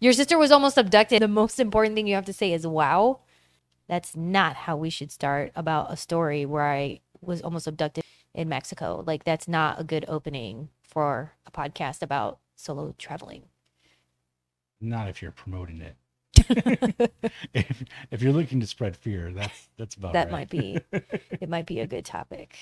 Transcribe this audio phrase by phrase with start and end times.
[0.00, 1.22] Your sister was almost abducted.
[1.22, 3.20] The most important thing you have to say is wow.
[3.88, 8.48] That's not how we should start about a story where I was almost abducted in
[8.48, 9.02] Mexico.
[9.06, 13.44] Like, that's not a good opening for a podcast about solo traveling.
[14.80, 15.96] Not if you're promoting it.
[17.54, 20.32] if, if you're looking to spread fear, that's that's about that right.
[20.32, 22.56] might be it might be a good topic.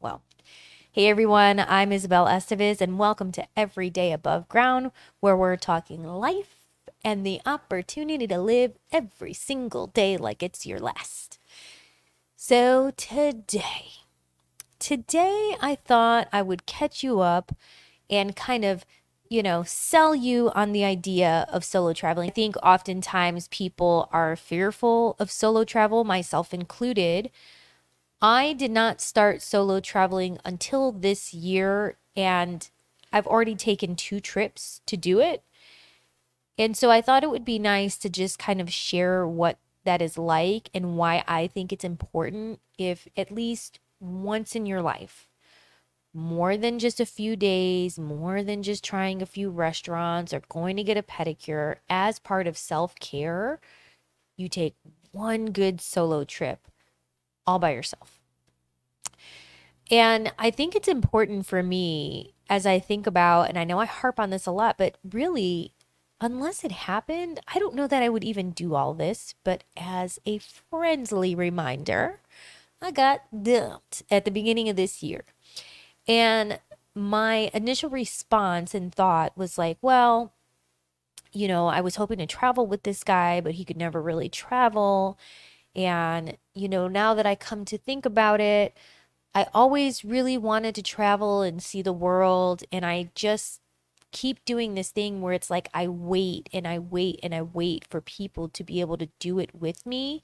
[0.00, 0.22] Well,
[0.94, 6.04] hey everyone, I'm Isabel Estevez and welcome to Every Day Above Ground where we're talking
[6.04, 6.54] life
[7.02, 11.40] and the opportunity to live every single day like it's your last.
[12.36, 14.04] So today,
[14.78, 17.56] today I thought I would catch you up
[18.08, 18.86] and kind of
[19.28, 22.30] you know, sell you on the idea of solo traveling.
[22.30, 27.32] I think oftentimes people are fearful of solo travel, myself included.
[28.26, 32.66] I did not start solo traveling until this year, and
[33.12, 35.42] I've already taken two trips to do it.
[36.56, 40.00] And so I thought it would be nice to just kind of share what that
[40.00, 45.28] is like and why I think it's important if at least once in your life
[46.14, 50.78] more than just a few days, more than just trying a few restaurants or going
[50.78, 53.60] to get a pedicure, as part of self care,
[54.38, 54.76] you take
[55.12, 56.68] one good solo trip
[57.46, 58.13] all by yourself.
[59.90, 63.86] And I think it's important for me as I think about, and I know I
[63.86, 65.72] harp on this a lot, but really,
[66.20, 69.34] unless it happened, I don't know that I would even do all this.
[69.44, 72.20] But as a friendly reminder,
[72.80, 75.24] I got dumped at the beginning of this year.
[76.06, 76.60] And
[76.94, 80.32] my initial response and thought was like, well,
[81.32, 84.28] you know, I was hoping to travel with this guy, but he could never really
[84.28, 85.18] travel.
[85.74, 88.76] And, you know, now that I come to think about it,
[89.34, 92.64] I always really wanted to travel and see the world.
[92.70, 93.60] And I just
[94.12, 97.84] keep doing this thing where it's like I wait and I wait and I wait
[97.90, 100.22] for people to be able to do it with me,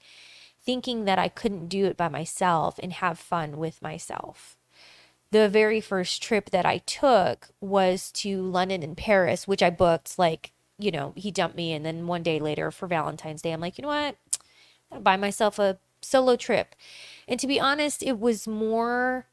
[0.63, 4.55] thinking that I couldn't do it by myself and have fun with myself
[5.31, 10.19] the very first trip that I took was to London and Paris, which I booked
[10.19, 11.73] like, you know, he dumped me.
[11.73, 14.17] And then one day later for Valentine's Day, I'm like, you know what?
[14.91, 16.75] I'll buy myself a solo trip.
[17.27, 19.27] And to be honest, it was more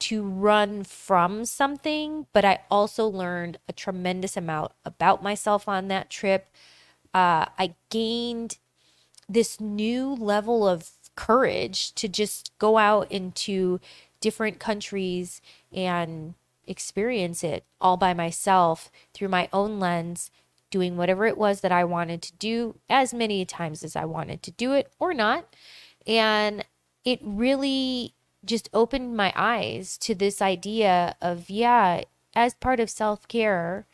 [0.00, 6.08] to run from something, but I also learned a tremendous amount about myself on that
[6.08, 6.48] trip.
[7.12, 8.58] Uh, I gained
[9.28, 13.78] this new level of courage to just go out into
[14.20, 15.42] different countries
[15.72, 16.34] and
[16.66, 20.30] experience it all by myself through my own lens,
[20.70, 24.42] doing whatever it was that I wanted to do as many times as I wanted
[24.44, 25.54] to do it or not.
[26.10, 26.64] And
[27.04, 32.02] it really just opened my eyes to this idea of, yeah,
[32.34, 33.86] as part of self care,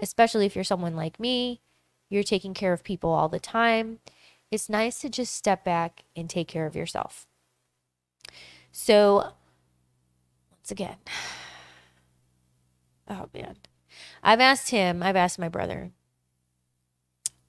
[0.00, 1.60] especially if you're someone like me,
[2.08, 4.00] you're taking care of people all the time.
[4.50, 7.28] It's nice to just step back and take care of yourself.
[8.72, 9.32] So
[10.50, 10.96] once again.
[13.12, 13.56] Oh man.
[14.22, 15.90] I've asked him, I've asked my brother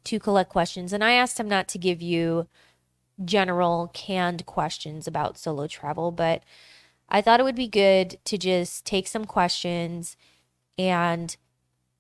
[0.06, 2.48] to collect questions, and I asked him not to give you
[3.24, 6.44] general canned questions about solo travel, but
[7.10, 10.16] I thought it would be good to just take some questions
[10.78, 11.36] and,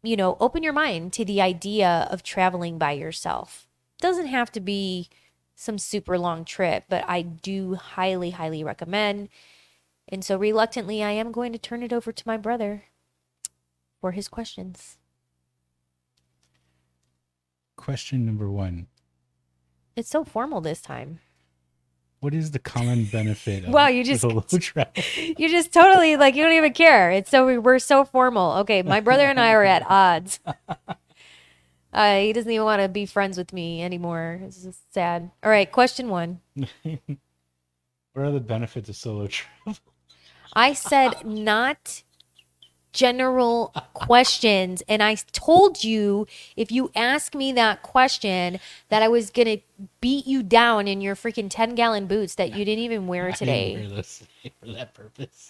[0.03, 3.67] you know, open your mind to the idea of traveling by yourself.
[3.99, 5.09] It doesn't have to be
[5.55, 9.29] some super long trip, but I do highly, highly recommend
[10.11, 12.83] and so reluctantly, I am going to turn it over to my brother
[14.01, 14.97] for his questions.
[17.77, 18.87] Question number one
[19.95, 21.19] It's so formal this time.
[22.19, 24.93] What is the common benefit of Wow, you just- solo travel?
[25.17, 27.11] You just totally like you don't even care.
[27.11, 28.53] It's so we're so formal.
[28.59, 30.39] Okay, my brother and I are at odds.
[31.93, 34.39] Uh, he doesn't even want to be friends with me anymore.
[34.43, 35.31] It's just sad.
[35.43, 36.39] All right, question one.
[36.83, 36.97] what
[38.15, 39.77] are the benefits of solo travel?
[40.53, 42.03] I said not
[42.93, 44.83] general questions.
[44.87, 48.59] And I told you if you ask me that question
[48.89, 52.55] that I was going to beat you down in your freaking 10 gallon boots that
[52.55, 53.75] you didn't even wear I didn't today.
[53.75, 54.23] wear this
[54.59, 55.49] for that purpose.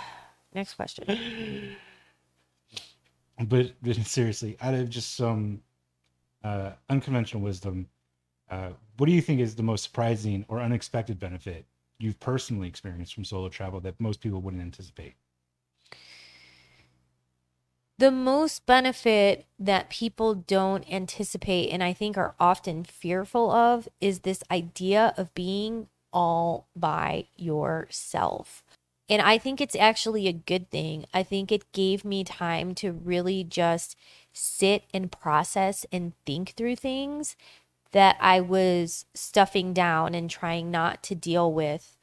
[0.54, 1.76] Next question.
[3.48, 5.62] But, but seriously, out of just some
[6.44, 7.88] uh, unconventional wisdom,
[8.50, 11.64] uh, what do you think is the most surprising or unexpected benefit
[11.98, 15.14] you've personally experienced from solo travel that most people wouldn't anticipate?
[18.00, 24.20] The most benefit that people don't anticipate and I think are often fearful of is
[24.20, 28.64] this idea of being all by yourself.
[29.10, 31.04] And I think it's actually a good thing.
[31.12, 33.96] I think it gave me time to really just
[34.32, 37.36] sit and process and think through things
[37.92, 41.98] that I was stuffing down and trying not to deal with.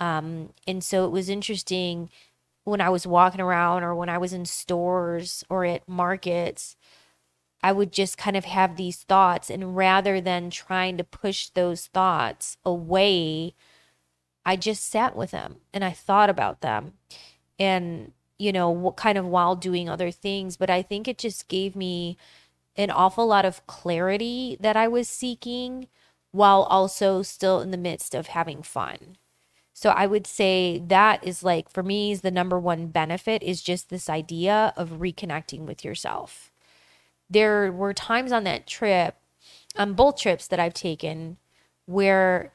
[0.00, 2.08] Um, and so it was interesting
[2.64, 6.76] when I was walking around or when I was in stores or at markets,
[7.62, 9.50] I would just kind of have these thoughts.
[9.50, 13.54] And rather than trying to push those thoughts away,
[14.44, 16.94] I just sat with them and I thought about them.
[17.58, 20.56] And, you know, what kind of while doing other things.
[20.56, 22.16] But I think it just gave me
[22.76, 25.88] an awful lot of clarity that I was seeking
[26.32, 29.16] while also still in the midst of having fun.
[29.82, 33.60] So I would say that is like for me is the number one benefit is
[33.60, 36.52] just this idea of reconnecting with yourself.
[37.28, 39.16] There were times on that trip,
[39.76, 41.36] on both trips that I've taken,
[41.86, 42.52] where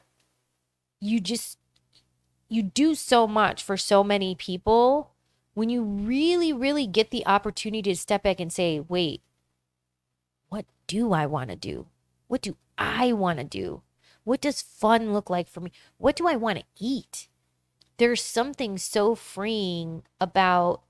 [1.02, 1.58] you just
[2.48, 5.10] you do so much for so many people
[5.52, 9.20] when you really really get the opportunity to step back and say, "Wait,
[10.48, 11.88] what do I want to do?
[12.26, 13.82] What do I want to do?
[14.28, 15.72] What does fun look like for me?
[15.96, 17.28] What do I want to eat?
[17.96, 20.82] There's something so freeing about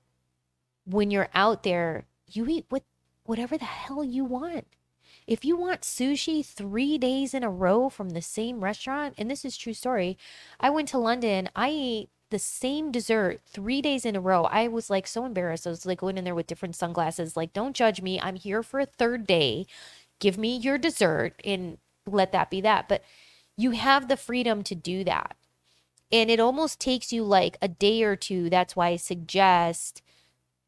[0.85, 2.83] when you're out there, you eat what
[3.23, 4.67] whatever the hell you want.
[5.25, 9.45] If you want sushi 3 days in a row from the same restaurant, and this
[9.45, 10.17] is true story,
[10.59, 14.43] I went to London, I ate the same dessert three days in a row.
[14.51, 15.65] I was like so embarrassed.
[15.65, 18.19] I was like going in there with different sunglasses, like, don't judge me.
[18.19, 19.65] I'm here for a third day.
[20.19, 22.89] Give me your dessert and let that be that.
[22.89, 23.01] But
[23.59, 25.35] you have the freedom to do that.
[26.13, 28.49] And it almost takes you like a day or two.
[28.49, 30.01] That's why I suggest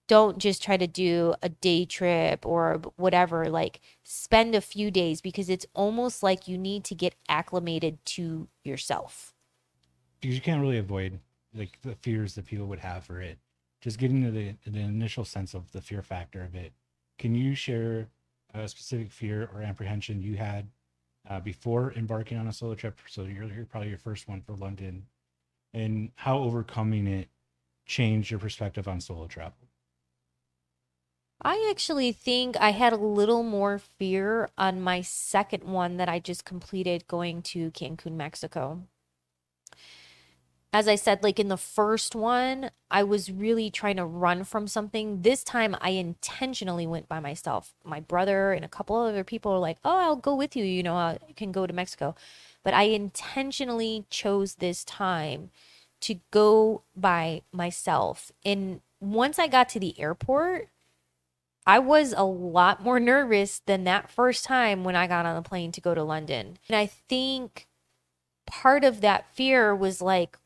[0.08, 3.50] don't just try to do a day trip or whatever.
[3.50, 8.50] Like spend a few days because it's almost like you need to get acclimated to
[8.66, 9.34] yourself.
[10.20, 11.20] Because you can't really avoid
[11.56, 13.38] like the fears that people would have for it.
[13.80, 16.74] Just getting to the, the initial sense of the fear factor of it.
[17.18, 18.10] Can you share
[18.54, 20.68] a specific fear or apprehension you had
[21.30, 23.00] uh, before embarking on a solo trip.
[23.08, 25.08] So you're, you're probably your first one for London,
[25.74, 27.30] and how overcoming it
[27.86, 29.68] changed your perspective on solo travel.
[31.44, 36.20] I actually think I had a little more fear on my second one that I
[36.20, 38.84] just completed going to Cancun, Mexico
[40.74, 44.68] as I said, like in the first one, I was really trying to run from
[44.68, 45.22] something.
[45.22, 47.74] This time, I intentionally went by myself.
[47.84, 50.64] My brother and a couple other people were like, "Oh, I'll go with you.
[50.64, 52.16] You know, uh, I can go to Mexico."
[52.64, 55.52] But I intentionally chose this time
[56.02, 58.32] to go by myself.
[58.46, 60.70] And once I got to the airport,
[61.66, 65.48] I was a lot more nervous than that first time when I got on the
[65.48, 66.58] plane to go to London.
[66.68, 67.68] And I think
[68.48, 70.38] part of that fear was like,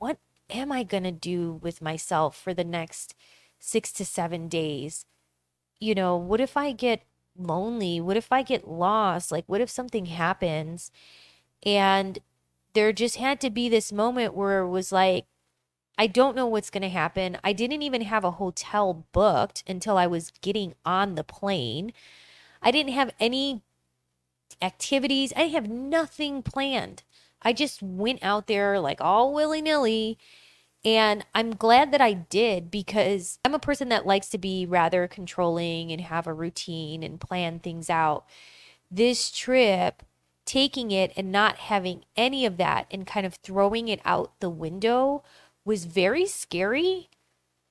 [0.00, 0.18] what
[0.48, 3.14] am I going to do with myself for the next
[3.60, 5.04] six to seven days?
[5.78, 7.02] You know, what if I get
[7.36, 8.00] lonely?
[8.00, 9.30] What if I get lost?
[9.30, 10.90] Like, what if something happens?
[11.64, 12.18] And
[12.72, 15.26] there just had to be this moment where it was like,
[15.98, 17.36] I don't know what's going to happen.
[17.44, 21.92] I didn't even have a hotel booked until I was getting on the plane.
[22.62, 23.62] I didn't have any
[24.62, 27.02] activities, I have nothing planned.
[27.42, 30.18] I just went out there like all willy nilly.
[30.84, 35.06] And I'm glad that I did because I'm a person that likes to be rather
[35.06, 38.24] controlling and have a routine and plan things out.
[38.90, 40.02] This trip,
[40.46, 44.50] taking it and not having any of that and kind of throwing it out the
[44.50, 45.22] window
[45.64, 47.10] was very scary.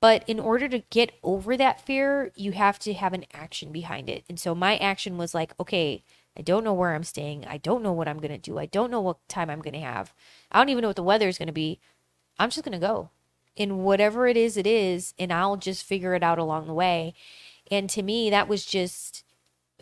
[0.01, 4.09] But in order to get over that fear, you have to have an action behind
[4.09, 4.23] it.
[4.29, 6.03] And so my action was like, okay,
[6.39, 7.45] I don't know where I'm staying.
[7.47, 8.57] I don't know what I'm going to do.
[8.57, 10.13] I don't know what time I'm going to have.
[10.49, 11.81] I don't even know what the weather is going to be.
[12.39, 13.09] I'm just going to go.
[13.57, 15.13] And whatever it is, it is.
[15.19, 17.13] And I'll just figure it out along the way.
[17.69, 19.25] And to me, that was just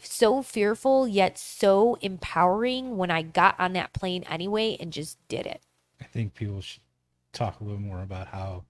[0.01, 5.45] so fearful, yet so empowering when I got on that plane anyway and just did
[5.45, 5.61] it.
[6.01, 6.81] I think people should
[7.33, 8.63] talk a little more about how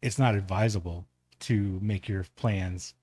[0.00, 1.04] it's not advisable
[1.40, 2.94] to make your plans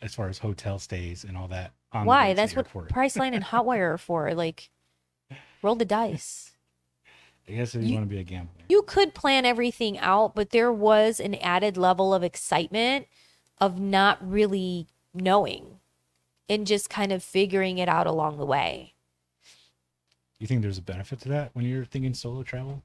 [0.00, 2.34] as far as hotel stays and all that why?
[2.34, 4.32] That's what Priceline and Hotwire are for.
[4.42, 4.70] Like,
[5.62, 6.52] roll the dice.
[7.48, 8.52] I guess if you, you want to be a gambler.
[8.68, 13.06] You could plan everything out, but there was an added level of excitement
[13.58, 15.78] of not really knowing
[16.48, 18.94] and just kind of figuring it out along the way.
[20.38, 22.82] You think there's a benefit to that when you're thinking solo travel?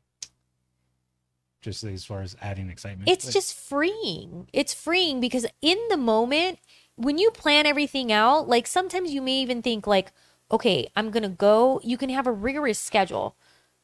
[1.62, 3.10] Just as far as adding excitement?
[3.10, 4.48] It's like- just freeing.
[4.54, 6.60] It's freeing because in the moment,
[6.98, 10.12] when you plan everything out, like sometimes you may even think like,
[10.52, 13.36] okay, I'm to go, you can have a rigorous schedule.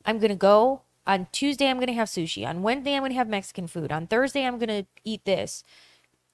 [0.03, 2.47] I'm to go, on Tuesday I'm to have sushi.
[2.47, 3.91] On Wednesday I'm to have Mexican food.
[3.91, 5.63] On Thursday I'm to eat this.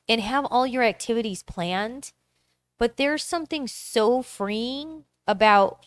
[0.08, 2.14] And have all your activities planned.
[2.78, 5.86] But there's something so freeing about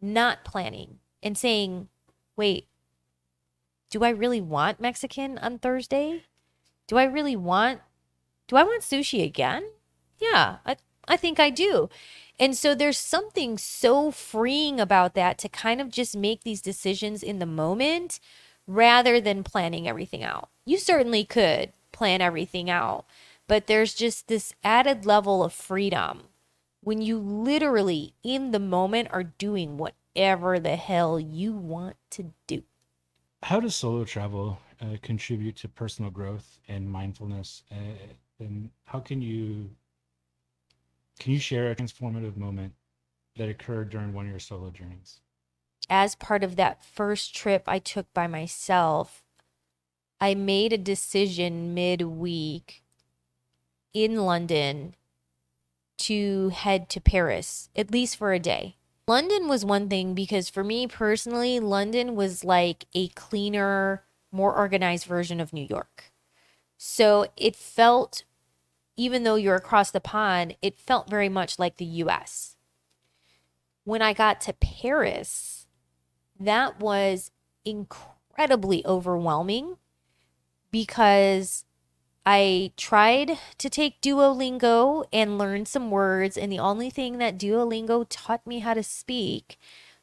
[0.00, 1.88] not planning and saying,
[2.36, 2.68] "Wait,
[3.90, 6.24] do I really want Mexican on Thursday?
[6.86, 7.80] Do I really want
[8.48, 9.64] do I want sushi again?
[10.18, 10.76] Yeah, I
[11.08, 11.88] I think I do.
[12.38, 17.22] And so there's something so freeing about that to kind of just make these decisions
[17.22, 18.20] in the moment
[18.66, 20.50] rather than planning everything out.
[20.64, 23.06] You certainly could plan everything out,
[23.46, 26.24] but there's just this added level of freedom
[26.82, 32.62] when you literally in the moment are doing whatever the hell you want to do.
[33.42, 37.62] How does solo travel uh, contribute to personal growth and mindfulness?
[37.70, 39.70] Uh, and how can you
[41.18, 42.72] can you share a transformative moment
[43.36, 45.20] that occurred during one of your solo journeys?
[45.88, 49.22] As part of that first trip I took by myself,
[50.20, 52.82] I made a decision midweek
[53.94, 54.94] in London
[55.98, 58.76] to head to Paris, at least for a day.
[59.08, 65.06] London was one thing because for me personally, London was like a cleaner, more organized
[65.06, 66.12] version of New York.
[66.76, 68.24] So it felt
[68.96, 72.56] even though you're across the pond, it felt very much like the US.
[73.84, 75.66] When I got to Paris,
[76.40, 77.30] that was
[77.64, 79.76] incredibly overwhelming
[80.70, 81.64] because
[82.24, 88.04] I tried to take Duolingo and learn some words, and the only thing that Duolingo
[88.08, 89.58] taught me how to speak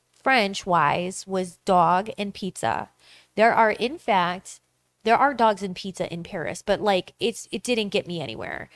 [0.09, 2.89] French wise was dog and pizza.
[3.35, 4.61] There are, in fact,
[5.03, 8.69] there are dogs and pizza in Paris, but like it's it didn't get me anywhere.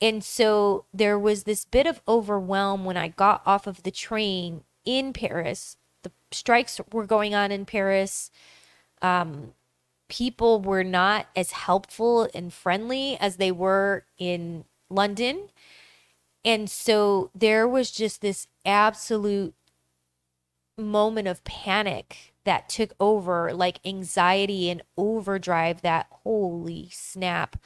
[0.00, 4.64] And so there was this bit of overwhelm when I got off of the train
[4.84, 5.76] in Paris.
[6.02, 8.30] The strikes were going on in Paris.
[9.00, 9.54] Um,
[10.08, 15.48] people were not as helpful and friendly as they were in London.
[16.44, 19.54] And so there was just this absolute
[20.76, 27.56] moment of panic that took over, like anxiety and overdrive that holy snap.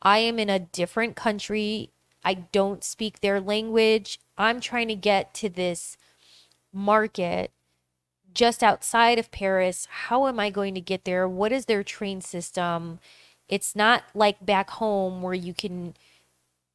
[0.00, 1.90] I am in a different country.
[2.24, 4.20] I don't speak their language.
[4.38, 5.96] I'm trying to get to this
[6.72, 7.52] market
[8.34, 9.86] just outside of Paris.
[9.90, 11.28] How am I going to get there?
[11.28, 12.98] What is their train system?
[13.48, 15.94] It's not like back home where you can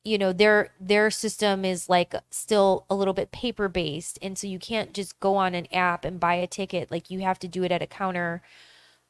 [0.07, 4.47] you know their their system is like still a little bit paper based and so
[4.47, 6.89] you can't just go on an app and buy a ticket.
[6.89, 8.41] Like you have to do it at a counter.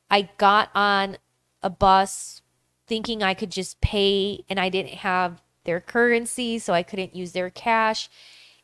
[0.10, 1.18] I got on
[1.62, 2.42] a bus
[2.88, 7.34] thinking i could just pay and i didn't have their currency so i couldn't use
[7.34, 8.10] their cash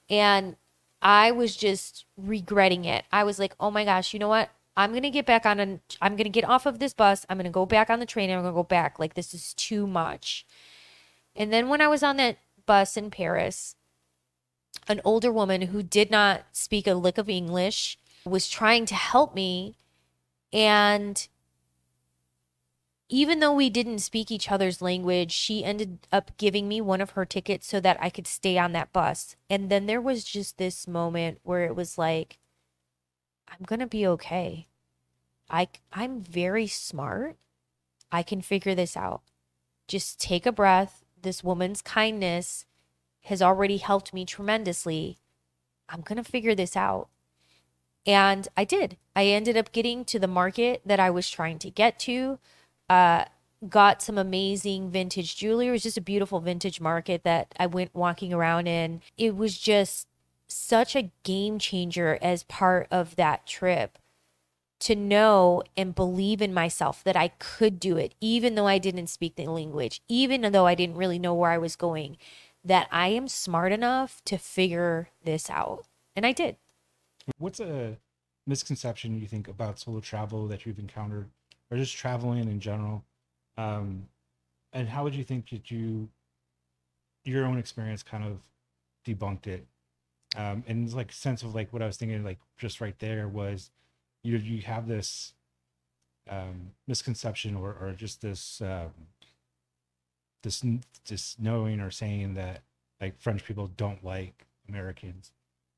[0.10, 0.56] and
[1.02, 3.04] i was just regretting it.
[3.12, 4.50] I was like oh my gosh you know what?
[4.75, 7.25] I'm going to get back on an i'm going to get off of this bus.
[7.30, 8.30] I'm going to go back on the train.
[8.30, 8.98] And i'm going to go back.
[8.98, 10.46] Like this is too much
[11.36, 13.75] and then when I was on that bus in Paris,
[14.88, 19.36] an older woman who did not speak a lick of English was trying to help
[19.36, 19.75] me.
[20.52, 21.28] And
[23.10, 27.12] even though we didn't speak each other's language, she ended up giving me one of
[27.12, 29.36] her tickets so that I could stay on that bus.
[29.50, 32.38] And then there was just this moment where it was like,
[33.48, 34.68] I'm going to be okay.
[35.50, 37.38] I, I'm very smart.
[38.12, 39.22] I can figure this out.
[39.88, 42.65] Just take a breath, this woman's kindness
[43.25, 45.18] has already helped me tremendously.
[45.89, 47.10] I'm going to figure this out.
[48.06, 48.98] And I did.
[49.15, 52.39] I ended up getting to the market that I was trying to get to.
[52.89, 53.25] Uh,
[53.70, 55.68] got some amazing vintage jewelry.
[55.68, 59.01] It was just a beautiful vintage market that I went walking around in.
[59.18, 60.08] It was just
[60.48, 63.98] such a game changer as part of that trip
[64.84, 69.08] to know and believe in myself that I could do it, even though I didn't
[69.08, 72.18] speak the language, even though I didn't really know where I was going,
[72.66, 75.86] that I am smart enough to figure this out.
[76.16, 76.58] And I did.
[77.38, 77.98] What's a
[78.46, 81.30] misconception you think about solo travel that you've encountered
[81.72, 83.04] or just traveling in general?
[83.58, 84.10] Um,
[84.74, 86.10] and how would you think that you,
[87.24, 88.40] your own experience kind of
[89.08, 89.66] debunked it?
[90.36, 93.70] Um, and like sense of like what I was thinking, like just right there was,
[94.24, 95.34] you you have this
[96.30, 98.92] um, misconception or or just this um,
[100.42, 100.63] this
[101.08, 102.62] this knowing or saying that
[103.01, 105.32] like French people don't like Americans,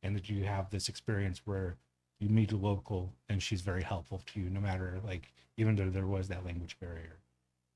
[0.03, 1.77] and that you have this experience where
[2.19, 5.89] you meet a local and she's very helpful to you no matter like even though
[5.89, 7.17] there was that language barrier.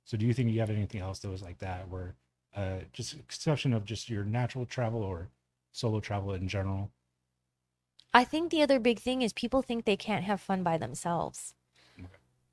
[0.06, 2.16] So do you think you have anything else that was like that where
[2.56, 5.30] uh, just exception of just your natural travel or
[5.72, 6.90] solo travel in general
[8.14, 11.54] I think the other big thing is people think they can't have fun by themselves.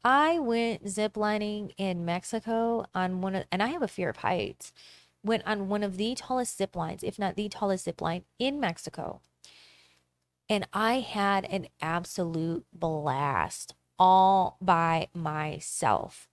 [0.04, 4.72] I went ziplining in Mexico on one of, and I have a fear of heights.
[5.25, 8.60] Went on one of the tallest zip lines, if not the tallest zip line in
[8.60, 9.20] Mexico.
[10.48, 16.28] And I had an absolute blast all by myself.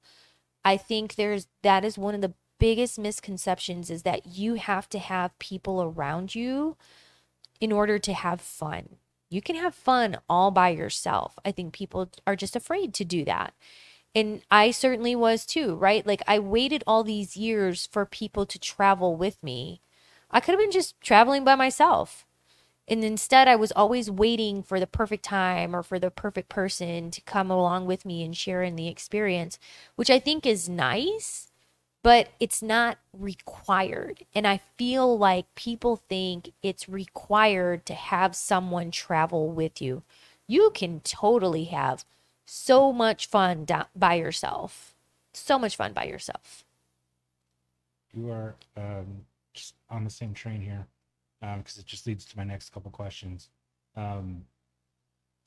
[0.63, 4.99] I think there's that is one of the biggest misconceptions is that you have to
[4.99, 6.77] have people around you
[7.59, 8.97] in order to have fun.
[9.33, 11.39] You can have fun all by yourself.
[11.43, 13.53] I think people are just afraid to do that.
[14.13, 16.05] And I certainly was too, right?
[16.05, 19.81] Like I waited all these years for people to travel with me.
[20.29, 22.25] I could have been just traveling by myself.
[22.87, 27.11] And instead, I was always waiting for the perfect time or for the perfect person
[27.11, 29.57] to come along with me and share in the experience,
[29.95, 31.52] which I think is nice,
[32.03, 34.25] but it's not required.
[34.35, 40.03] And I feel like people think it's required to have someone travel with you.
[40.45, 42.03] You can totally have
[42.45, 44.93] so much fun by yourself.
[45.33, 46.65] So much fun by yourself.
[48.13, 50.85] You are um, just on the same train here
[51.39, 53.49] because um, it just leads to my next couple questions.
[53.95, 54.43] Um,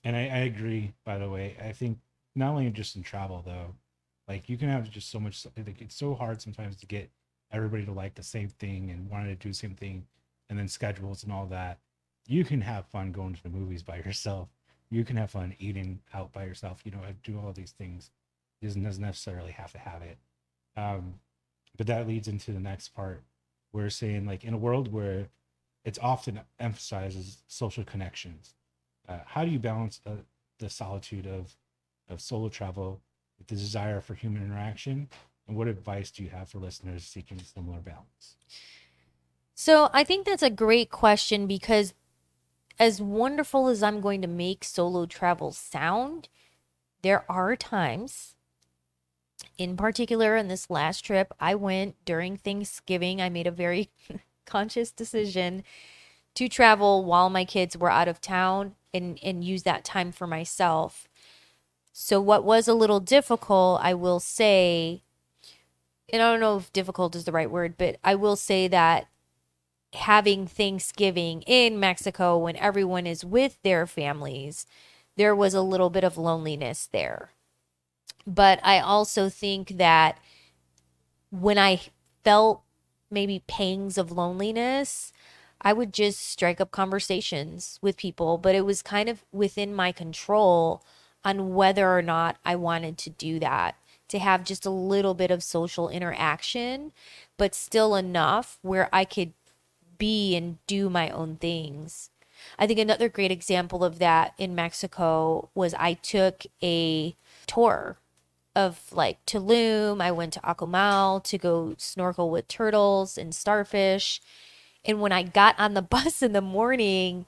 [0.05, 1.57] and I, I, agree, by the way.
[1.63, 1.99] I think
[2.35, 3.75] not only just in travel though,
[4.29, 5.47] like you can have just so much.
[5.57, 7.11] Like it's so hard sometimes to get
[7.53, 10.07] everybody to like the same thing and wanting to do the same thing,
[10.49, 11.79] and then schedules and all that.
[12.27, 14.49] You can have fun going to the movies by yourself.
[14.91, 16.81] You can have fun eating out by yourself.
[16.85, 18.11] You know, do all these things.
[18.61, 20.19] It doesn't necessarily have to have it.
[20.77, 21.15] Um,
[21.77, 23.23] but that leads into the next part.
[23.73, 25.29] We're saying like in a world where
[25.85, 28.55] it's often emphasizes social connections.
[29.09, 30.19] Uh, how do you balance the,
[30.59, 31.55] the solitude of,
[32.09, 33.01] of solo travel
[33.39, 35.09] the desire for human interaction?
[35.49, 38.37] And what advice do you have for listeners seeking similar balance?
[39.55, 41.95] So I think that's a great question because
[42.79, 46.29] as wonderful as I'm going to make solo travel sound,
[47.03, 48.35] there are times,
[49.57, 53.23] in particular, in this last trip, I went during Thanksgiving.
[53.23, 53.91] I made a very
[54.47, 55.63] conscious decision
[56.35, 60.27] to travel while my kids were out of town and and use that time for
[60.27, 61.09] myself.
[61.99, 65.03] So what was a little difficult, I will say,
[66.13, 69.07] and I don't know if difficult is the right word, but I will say that
[69.95, 74.67] having Thanksgiving in Mexico when everyone is with their families,
[75.17, 77.31] there was a little bit of loneliness there.
[78.27, 80.19] But I also think that
[81.31, 81.81] when I
[82.23, 82.61] felt
[83.11, 85.15] maybe pangs of loneliness,
[85.63, 89.93] I would just strike up conversations with people, but it was kind of within my
[89.93, 90.83] control
[91.27, 93.75] on whether or not I wanted to do that,
[94.07, 96.93] to have just a little bit of social interaction,
[97.37, 99.33] but still enough where I could
[99.99, 102.11] be and do my own things.
[102.61, 107.17] I think another great example of that in Mexico was I took a
[107.49, 107.99] tour
[108.55, 110.01] of like Tulum.
[110.01, 114.21] I went to Akumal to go snorkel with turtles and starfish.
[114.85, 117.27] And when I got on the bus in the morning,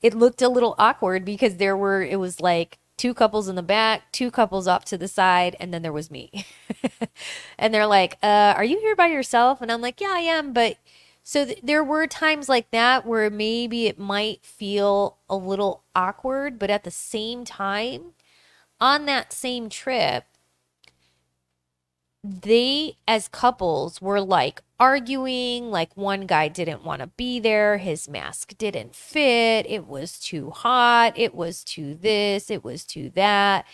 [0.00, 3.62] it looked a little awkward because there were, it was like two couples in the
[3.62, 6.46] back, two couples off to the side, and then there was me.
[7.58, 9.60] and they're like, uh, Are you here by yourself?
[9.60, 10.52] And I'm like, Yeah, I am.
[10.52, 10.78] But
[11.22, 16.58] so th- there were times like that where maybe it might feel a little awkward,
[16.58, 18.12] but at the same time,
[18.80, 20.24] on that same trip,
[22.26, 28.08] they as couples were like arguing like one guy didn't want to be there his
[28.08, 33.66] mask didn't fit it was too hot it was too this it was too that.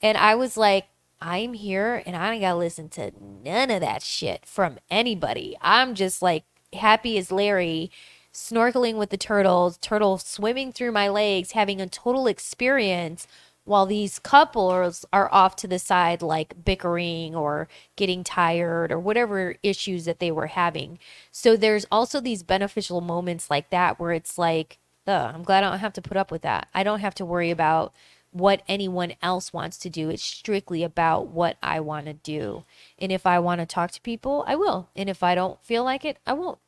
[0.00, 0.86] And i was like
[1.20, 5.56] i'm here and i don't gotta listen to none of that shit from anybody.
[5.60, 7.90] I'm just like happy as larry
[8.32, 13.26] snorkeling with the turtles turtles swimming through my legs having a total experience
[13.64, 19.56] while these couples are off to the side like bickering or getting tired or whatever
[19.62, 20.98] issues that they were having.
[21.30, 25.80] So there's also these beneficial moments like that where it's like i'm glad i don't
[25.80, 26.68] have to put up with that.
[26.74, 27.92] I don't have to worry about
[28.30, 30.08] what anyone else wants to do.
[30.08, 32.64] It's strictly about what i want to do.
[32.98, 34.88] And if i want to talk to people i will.
[34.96, 36.58] And if i don't feel like it i won't.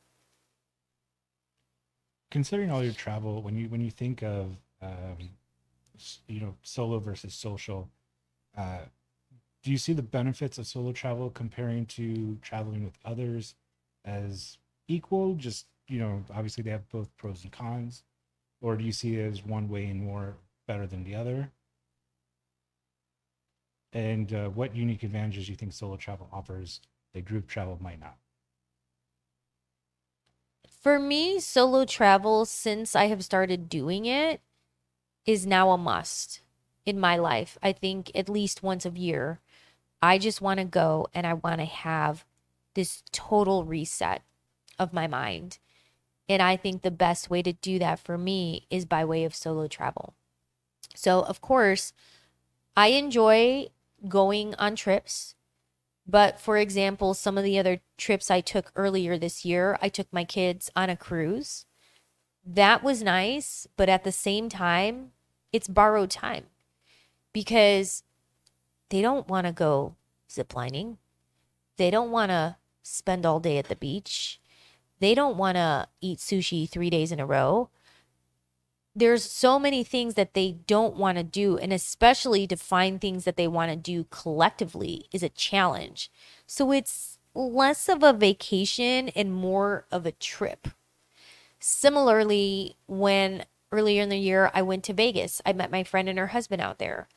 [2.31, 5.31] Considering all your travel when you when you think of um
[6.29, 7.89] you know solo versus social
[8.57, 8.81] uh,
[9.65, 13.55] do you see the benefits of solo travel comparing to traveling with others
[14.05, 15.35] as equal?
[15.35, 18.05] Just you know obviously they have both pros and cons
[18.61, 20.37] or do you see it as one way and more
[20.69, 21.51] better than the other?
[23.93, 26.81] And uh, what unique advantages do you think solo travel offers
[27.15, 28.17] that group travel might not?
[30.69, 34.43] For me solo travel since i have started doing it
[35.27, 36.41] is now a must.
[36.87, 37.57] in my life.
[37.63, 39.41] I think at least once a year.
[40.03, 42.27] I just want to go and I want to have
[42.75, 44.23] this total reset
[44.79, 45.59] of my mind.
[46.29, 49.35] And I think the best way to do that for me is by way of
[49.35, 50.15] solo travel.
[50.95, 51.93] So, of course,
[52.77, 53.69] I enjoy
[54.09, 55.35] going on trips.
[56.07, 60.13] But for example, some of the other trips I took earlier this year, I took
[60.13, 61.65] my kids on a cruise.
[62.45, 65.13] That was nice, but at the same time,
[65.55, 66.47] it's borrowed time
[67.33, 68.03] because
[68.91, 69.95] they don't want to go
[70.29, 70.97] ziplining.
[71.77, 74.41] They don't want to spend all day at the beach.
[74.99, 77.71] They don't want to eat sushi three days in a row.
[78.97, 83.25] There's so many things that they don't want to do, and especially to find things
[83.25, 86.11] that they want to do collectively is a challenge.
[86.49, 90.67] So it's less of a vacation and more of a trip.
[91.61, 96.19] Similarly, when earlier in the year I went to Vegas, I met my friend and
[96.19, 97.09] her husband out there.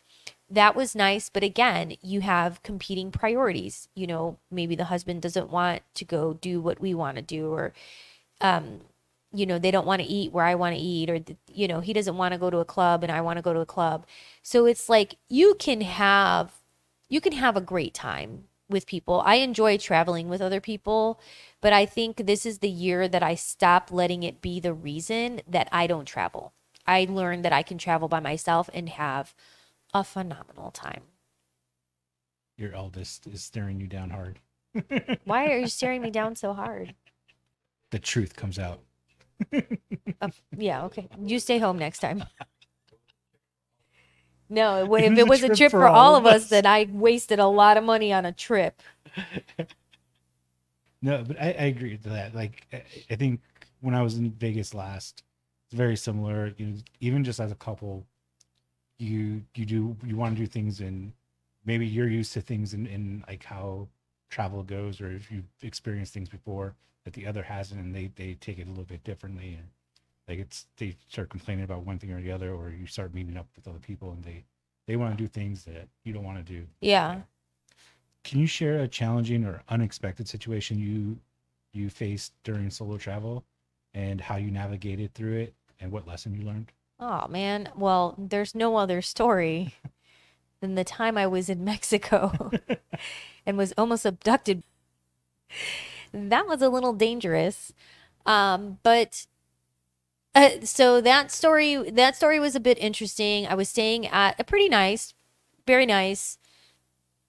[0.49, 3.87] That was nice but again you have competing priorities.
[3.95, 7.51] You know maybe the husband doesn't want to go do what we want to do
[7.51, 7.73] or
[8.41, 8.81] um
[9.33, 11.19] you know they don't want to eat where i want to eat or
[11.53, 13.53] you know he doesn't want to go to a club and i want to go
[13.53, 14.05] to a club.
[14.41, 16.53] So it's like you can have
[17.09, 21.19] you can have a great time with people i enjoy traveling with other people
[21.62, 25.41] but i think this is the year that i stop letting it be the reason
[25.47, 26.53] that i don't travel
[26.86, 29.34] i learned that i can travel by myself and have
[29.93, 31.03] a phenomenal time.
[32.58, 34.39] Your eldest is staring you down hard.
[35.25, 36.95] Why are you staring me down so hard?
[37.91, 38.80] The truth comes out.
[40.21, 41.08] uh, yeah, okay.
[41.21, 42.23] You stay home next time.
[44.49, 47.47] No, if it was a trip, for, all of us, us, then I wasted a
[47.47, 48.81] lot of money on a trip.
[51.01, 52.33] no, but I, I agree with that.
[52.36, 53.41] Like, I, I think
[53.81, 55.23] when I was in Vegas last,
[55.65, 56.53] it's very similar.
[56.57, 58.05] You know, even just as a couple,
[58.97, 61.13] you you do you want to do things and
[61.65, 63.88] maybe you're used to things in, in like how
[64.29, 68.33] travel goes or if you've experienced things before that the other hasn't and they they
[68.36, 69.67] take it a little bit differently and
[70.27, 73.37] like it's they start complaining about one thing or the other or you start meeting
[73.37, 74.43] up with other people and they
[74.87, 77.21] they want to do things that you don't want to do yeah
[78.23, 81.17] can you share a challenging or unexpected situation you
[81.73, 83.43] you faced during solo travel
[83.93, 88.55] and how you navigated through it and what lesson you learned Oh man, well, there's
[88.55, 89.75] no other story
[90.61, 92.51] than the time I was in Mexico
[93.45, 94.63] and was almost abducted.
[96.11, 97.71] That was a little dangerous.
[98.25, 99.27] Um, but
[100.35, 103.47] uh, so that story that story was a bit interesting.
[103.47, 105.13] I was staying at a pretty nice,
[105.65, 106.37] very nice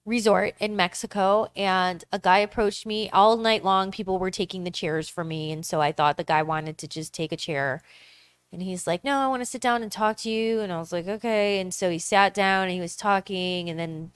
[0.05, 3.91] resort in Mexico and a guy approached me all night long.
[3.91, 6.87] People were taking the chairs for me and so I thought the guy wanted to
[6.87, 7.81] just take a chair
[8.51, 10.61] and he's like, No, I want to sit down and talk to you.
[10.61, 11.59] And I was like, Okay.
[11.59, 13.69] And so he sat down and he was talking.
[13.69, 14.11] And then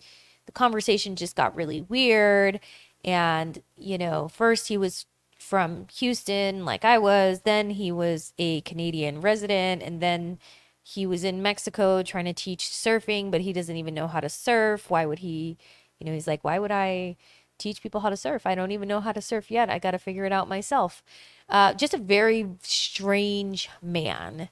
[0.46, 2.60] the conversation just got really weird.
[3.06, 5.06] And, you know, first he was
[5.44, 7.42] from Houston, like I was.
[7.42, 9.84] Then he was a Canadian resident.
[9.84, 10.40] And then
[10.82, 14.30] he was in Mexico trying to teach surfing, but he doesn't even know how to
[14.30, 14.90] surf.
[14.90, 15.58] Why would he,
[16.00, 17.18] you know, he's like, Why would I
[17.58, 18.46] teach people how to surf?
[18.46, 19.70] I don't even know how to surf yet.
[19.70, 21.04] I got to figure it out myself.
[21.50, 24.50] Uh, just a very strange man.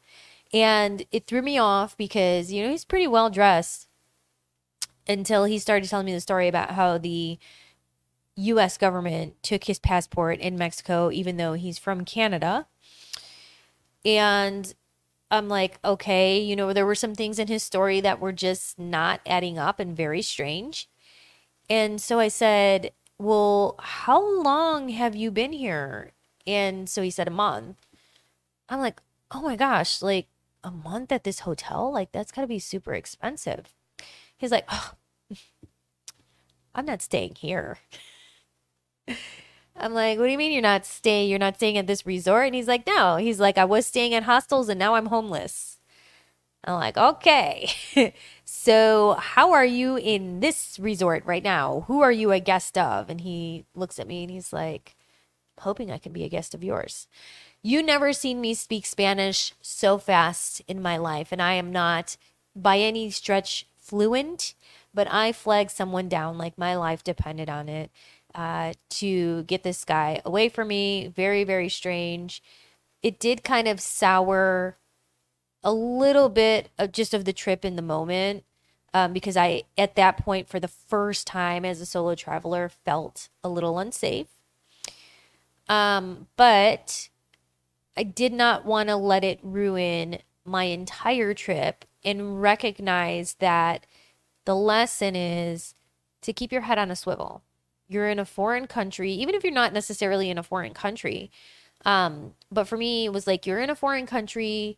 [0.54, 3.88] And it threw me off because, you know, he's pretty well dressed
[5.08, 7.40] until he started telling me the story about how the
[8.36, 12.67] US government took his passport in Mexico, even though he's from Canada.
[14.04, 14.74] And
[15.30, 18.78] I'm like, okay, you know, there were some things in his story that were just
[18.78, 20.89] not adding up and very strange.
[21.70, 26.12] And so I said, well, how long have you been here?
[26.46, 27.78] And so he said a month.
[28.67, 29.00] I'm like,
[29.32, 30.28] oh my gosh, like
[30.63, 31.91] a month at this hotel?
[31.91, 33.74] Like that's gotta be super expensive.
[34.38, 34.94] He's like, oh,
[36.74, 37.78] I'm not staying here.
[39.76, 41.30] I'm like, what do you mean you're not staying?
[41.30, 42.45] You're not staying at this resort?
[42.45, 43.15] And he's like, no.
[43.15, 45.80] He's like, I was staying at hostels and now I'm homeless.
[46.63, 47.71] I'm like, okay.
[48.45, 51.86] so how are you in this resort right now?
[51.88, 53.10] Who are you a guest of?
[53.10, 54.95] And he looks at me and he's like,
[55.62, 57.08] hoping I can be a guest of yours.
[57.63, 62.17] You never seen me speak Spanish so fast in my life, and I am not
[62.56, 64.56] by any stretch fluent,
[64.93, 67.91] but I flagged someone down like my life depended on it
[68.36, 71.08] uh, to get this guy away from me.
[71.08, 72.41] Very, very strange.
[73.02, 74.78] It did kind of sour
[75.63, 78.44] a little bit of just of the trip in the moment
[78.94, 83.30] um, because I, at that point, for the first time as a solo traveler, felt
[83.44, 84.28] a little unsafe.
[85.70, 87.10] Um, but
[87.96, 93.86] I did not want to let it ruin my entire trip and recognize that
[94.46, 95.74] the lesson is
[96.22, 97.44] to keep your head on a swivel.
[97.92, 101.30] You're in a foreign country, even if you're not necessarily in a foreign country.
[101.84, 104.78] Um, but for me, it was like you're in a foreign country.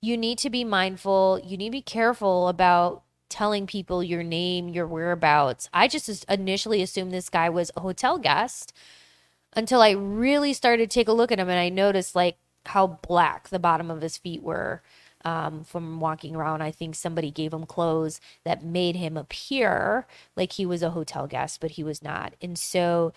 [0.00, 1.40] You need to be mindful.
[1.44, 5.68] You need to be careful about telling people your name, your whereabouts.
[5.74, 8.72] I just initially assumed this guy was a hotel guest
[9.54, 12.86] until I really started to take a look at him and I noticed like how
[12.86, 14.82] black the bottom of his feet were
[15.26, 16.62] um, from walking around.
[16.62, 21.26] I think somebody gave him clothes that made him appear like he was a hotel
[21.26, 22.34] guest, but he was not.
[22.40, 23.12] And so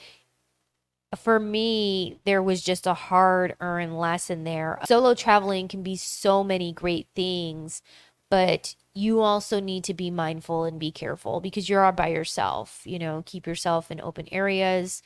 [1.15, 4.79] for me, there was just a hard earned lesson there.
[4.85, 7.83] Solo traveling can be so many great things,
[8.27, 12.81] but you also need to be mindful and be careful because you're all by yourself.
[12.85, 15.03] You know, keep yourself in open areas.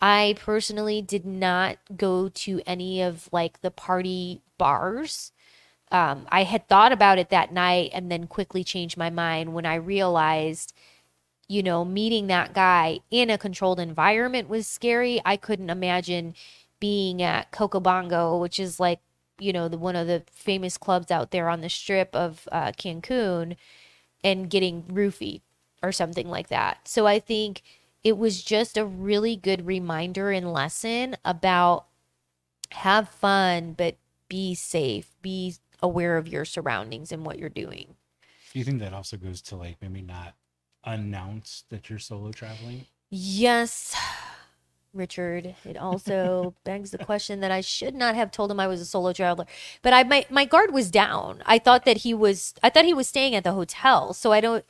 [0.00, 5.32] I personally did not go to any of like the party bars.
[5.90, 9.66] Um, I had thought about it that night and then quickly changed my mind when
[9.66, 10.72] I realized,
[11.48, 15.20] you know, meeting that guy in a controlled environment was scary.
[15.24, 16.34] I couldn't imagine
[16.80, 19.00] being at Coco Bongo, which is like,
[19.38, 22.72] you know, the one of the famous clubs out there on the strip of uh,
[22.72, 23.56] Cancun,
[24.22, 25.42] and getting roofied
[25.82, 26.88] or something like that.
[26.88, 27.62] So I think
[28.02, 31.86] it was just a really good reminder and lesson about
[32.70, 33.96] have fun, but
[34.28, 37.96] be safe, be aware of your surroundings and what you're doing.
[38.52, 40.34] Do you think that also goes to like maybe not
[40.82, 42.86] announce that you're solo traveling?
[43.10, 43.94] Yes,
[44.94, 45.54] Richard.
[45.64, 48.86] It also begs the question that I should not have told him I was a
[48.86, 49.46] solo traveler.
[49.82, 51.42] But I my my guard was down.
[51.44, 54.14] I thought that he was I thought he was staying at the hotel.
[54.14, 54.64] So I don't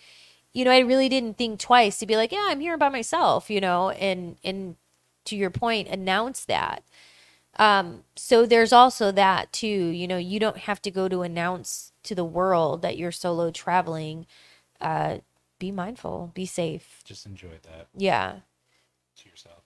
[0.52, 3.50] you know, I really didn't think twice to be like, yeah, I'm here by myself,
[3.50, 4.76] you know, and and
[5.26, 6.84] to your point, announce that.
[7.56, 11.92] Um, so there's also that too, you know, you don't have to go to announce
[12.04, 14.26] to the world that you're solo traveling.
[14.80, 15.18] Uh,
[15.58, 17.00] be mindful, be safe.
[17.04, 17.88] Just enjoy that.
[17.96, 18.40] Yeah.
[19.18, 19.62] To yourself.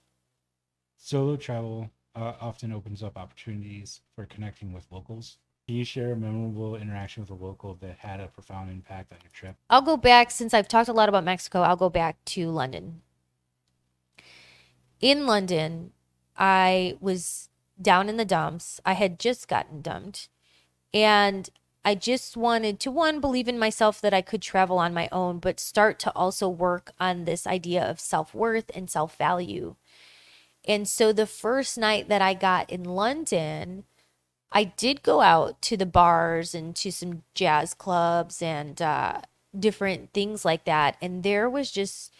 [0.96, 6.16] Solo travel uh, often opens up opportunities for connecting with locals can you share a
[6.16, 9.54] memorable interaction with a local that had a profound impact on your trip?
[9.68, 11.60] I'll go back since I've talked a lot about Mexico.
[11.60, 13.02] I'll go back to London.
[14.98, 15.92] In London,
[16.38, 18.80] I was down in the dumps.
[18.84, 20.28] I had just gotten dumped.
[20.92, 21.48] And
[21.84, 25.38] I just wanted to, one, believe in myself that I could travel on my own,
[25.38, 29.76] but start to also work on this idea of self worth and self value.
[30.66, 33.84] And so the first night that I got in London,
[34.52, 39.22] I did go out to the bars and to some jazz clubs and uh,
[39.58, 40.96] different things like that.
[41.00, 42.12] And there was just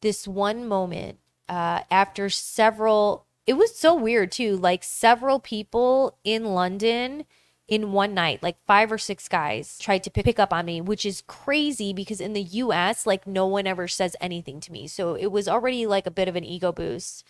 [0.00, 4.56] this one moment uh, after several, it was so weird too.
[4.56, 7.24] Like several people in London
[7.66, 11.06] in one night, like five or six guys tried to pick up on me, which
[11.06, 14.86] is crazy because in the US, like no one ever says anything to me.
[14.86, 17.24] So it was already like a bit of an ego boost.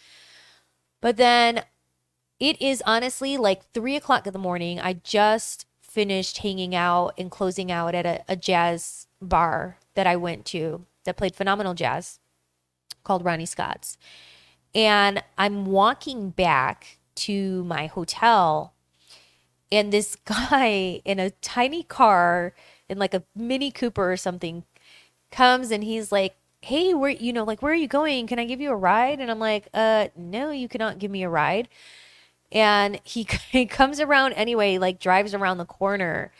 [1.00, 1.64] But then
[2.40, 4.80] it is honestly like three o'clock in the morning.
[4.80, 10.16] I just finished hanging out and closing out at a, a jazz bar that I
[10.16, 12.18] went to that played phenomenal jazz
[13.04, 13.96] called Ronnie Scott's.
[14.74, 18.74] And I'm walking back to my hotel,
[19.72, 22.54] and this guy in a tiny car,
[22.88, 24.64] in like a Mini Cooper or something,
[25.30, 28.26] comes and he's like, Hey, where, you know, like, where are you going?
[28.26, 29.20] Can I give you a ride?
[29.20, 31.68] And I'm like, Uh, no, you cannot give me a ride
[32.52, 36.32] and he, he comes around anyway, like drives around the corner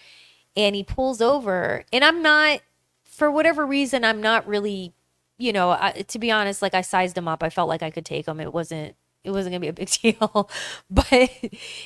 [0.57, 1.85] and he pulls over.
[1.92, 2.61] And I'm not,
[3.05, 4.94] for whatever reason, I'm not really,
[5.38, 7.42] you know, I, to be honest, like I sized him up.
[7.42, 8.40] I felt like I could take him.
[8.40, 10.51] It wasn't, it wasn't gonna be a big deal.
[10.90, 11.31] but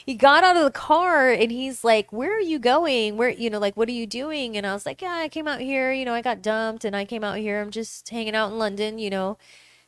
[0.06, 3.16] he got out of the car and he's like, Where are you going?
[3.16, 4.56] Where, you know, like, what are you doing?
[4.56, 6.96] And I was like, Yeah, I came out here, you know, I got dumped and
[6.96, 7.60] I came out here.
[7.60, 9.38] I'm just hanging out in London, you know,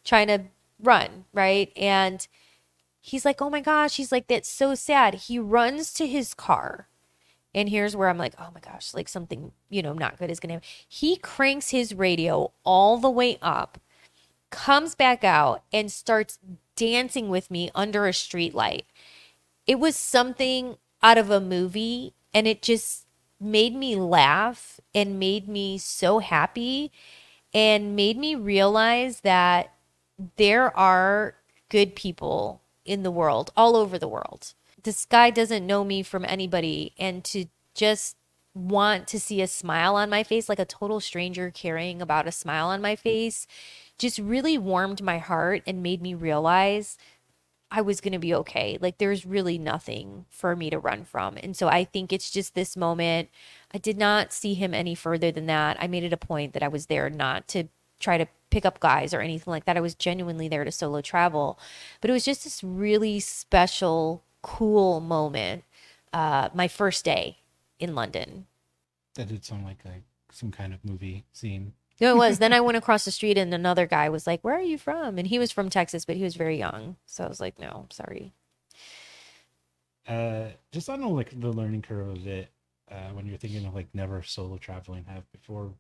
[0.05, 0.43] trying to
[0.83, 1.25] run.
[1.33, 1.73] Right.
[1.77, 2.27] And,
[3.01, 5.15] he's like, oh my gosh, he's like, that's so sad.
[5.15, 6.87] He runs to his car.
[7.55, 10.39] And here's where I'm like, oh my gosh, like something, you know, not good is
[10.41, 10.69] going to happen.
[10.89, 13.79] He cranks his radio all the way up,
[14.51, 16.39] comes back out, and starts
[16.77, 18.87] dancing with me under a street light.
[19.67, 23.07] It was something out of a movie, and it just
[23.41, 26.93] made me laugh and made me so happy
[27.53, 29.75] and made me realize that
[30.37, 31.35] there are
[31.69, 34.55] good people in the world, all over the world.
[34.83, 36.95] This guy doesn't know me from anybody.
[36.99, 38.17] And to just
[38.55, 42.33] want to see a smile on my face, like a total stranger caring about a
[42.33, 43.47] smile on my face,
[43.99, 46.99] just really warmed my heart and made me realize
[47.71, 48.79] I was going to be okay.
[48.81, 51.37] Like there's really nothing for me to run from.
[51.37, 53.29] And so I think it's just this moment.
[53.73, 55.77] I did not see him any further than that.
[55.81, 57.69] I made it a point that I was there not to
[58.01, 59.77] try to pick up guys or anything like that.
[59.77, 61.61] I was genuinely there to solo travel.
[62.01, 65.65] But it was just this really special, cool moment.
[66.13, 67.39] Uh, my first day
[67.79, 68.47] in London.
[69.15, 71.73] That did sound like a, some kind of movie scene.
[72.01, 72.39] No, it was.
[72.39, 75.19] then I went across the street and another guy was like, Where are you from?
[75.19, 76.97] And he was from Texas, but he was very young.
[77.07, 78.33] So I was like, No, sorry.
[80.09, 82.51] Uh, just on the, like the learning curve of it,
[82.91, 85.73] uh, when you're thinking of like never solo traveling have before,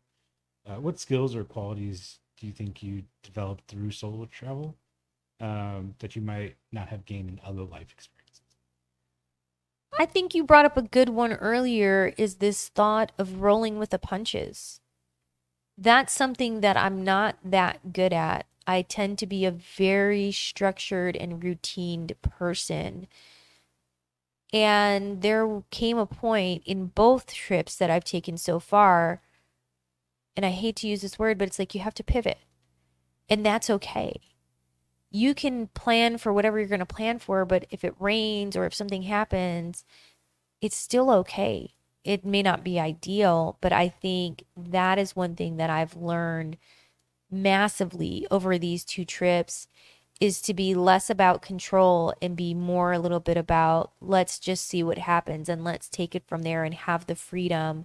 [0.68, 4.77] uh, what skills or qualities do you think you developed through solo travel
[5.40, 8.19] um, that you might not have gained in other life experiences?
[9.98, 13.90] I think you brought up a good one earlier is this thought of rolling with
[13.90, 14.81] the punches
[15.81, 18.46] that's something that I'm not that good at.
[18.66, 23.09] I tend to be a very structured and routined person.
[24.53, 29.22] And there came a point in both trips that I've taken so far,
[30.37, 32.38] and I hate to use this word, but it's like you have to pivot.
[33.31, 34.20] And that's okay.
[35.11, 38.64] You can plan for whatever you're going to plan for, but if it rains or
[38.64, 39.85] if something happens,
[40.61, 45.57] it's still okay it may not be ideal, but I think that is one thing
[45.57, 46.57] that I've learned
[47.31, 49.68] massively over these two trips
[50.20, 54.66] is to be less about control and be more a little bit about let's just
[54.66, 57.85] see what happens and let's take it from there and have the freedom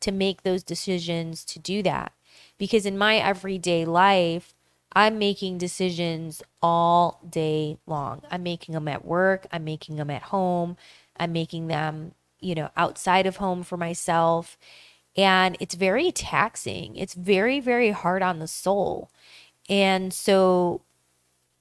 [0.00, 2.12] to make those decisions to do that.
[2.58, 4.54] Because in my everyday life,
[4.96, 8.22] I'm making decisions all day long.
[8.32, 10.76] I'm making them at work, I'm making them at home,
[11.16, 14.58] I'm making them you know, outside of home for myself.
[15.16, 16.96] And it's very taxing.
[16.96, 19.10] It's very, very hard on the soul.
[19.68, 20.82] And so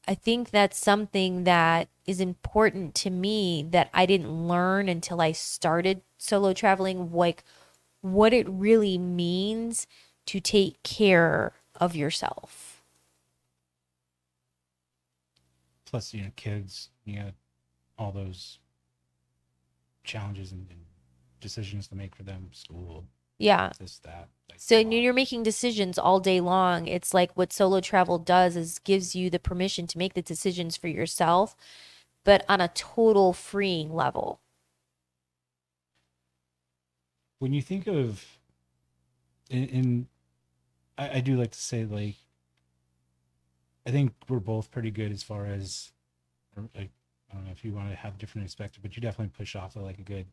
[0.08, 5.32] I think that's something that is important to me that I didn't learn until I
[5.32, 7.44] started solo traveling, like
[8.02, 9.88] what it really means
[10.28, 12.75] to take care of yourself.
[15.96, 17.32] Plus, you know, kids, you know,
[17.98, 18.60] all those
[20.04, 20.82] challenges and, and
[21.40, 23.06] decisions to make for them, school,
[23.38, 24.28] yeah this that.
[24.50, 28.58] Like, so when you're making decisions all day long it's like what solo travel does
[28.58, 31.56] is gives you the permission to make the decisions for yourself
[32.26, 34.42] but on a total freeing level
[37.40, 38.38] when you think of
[39.50, 40.08] in, in
[40.98, 42.16] I, I do like to say like
[43.86, 45.92] i think we're both pretty good as far as
[46.76, 46.92] like
[47.32, 49.76] I don't know if you want to have different perspective, but you definitely push off
[49.76, 50.26] of like a good,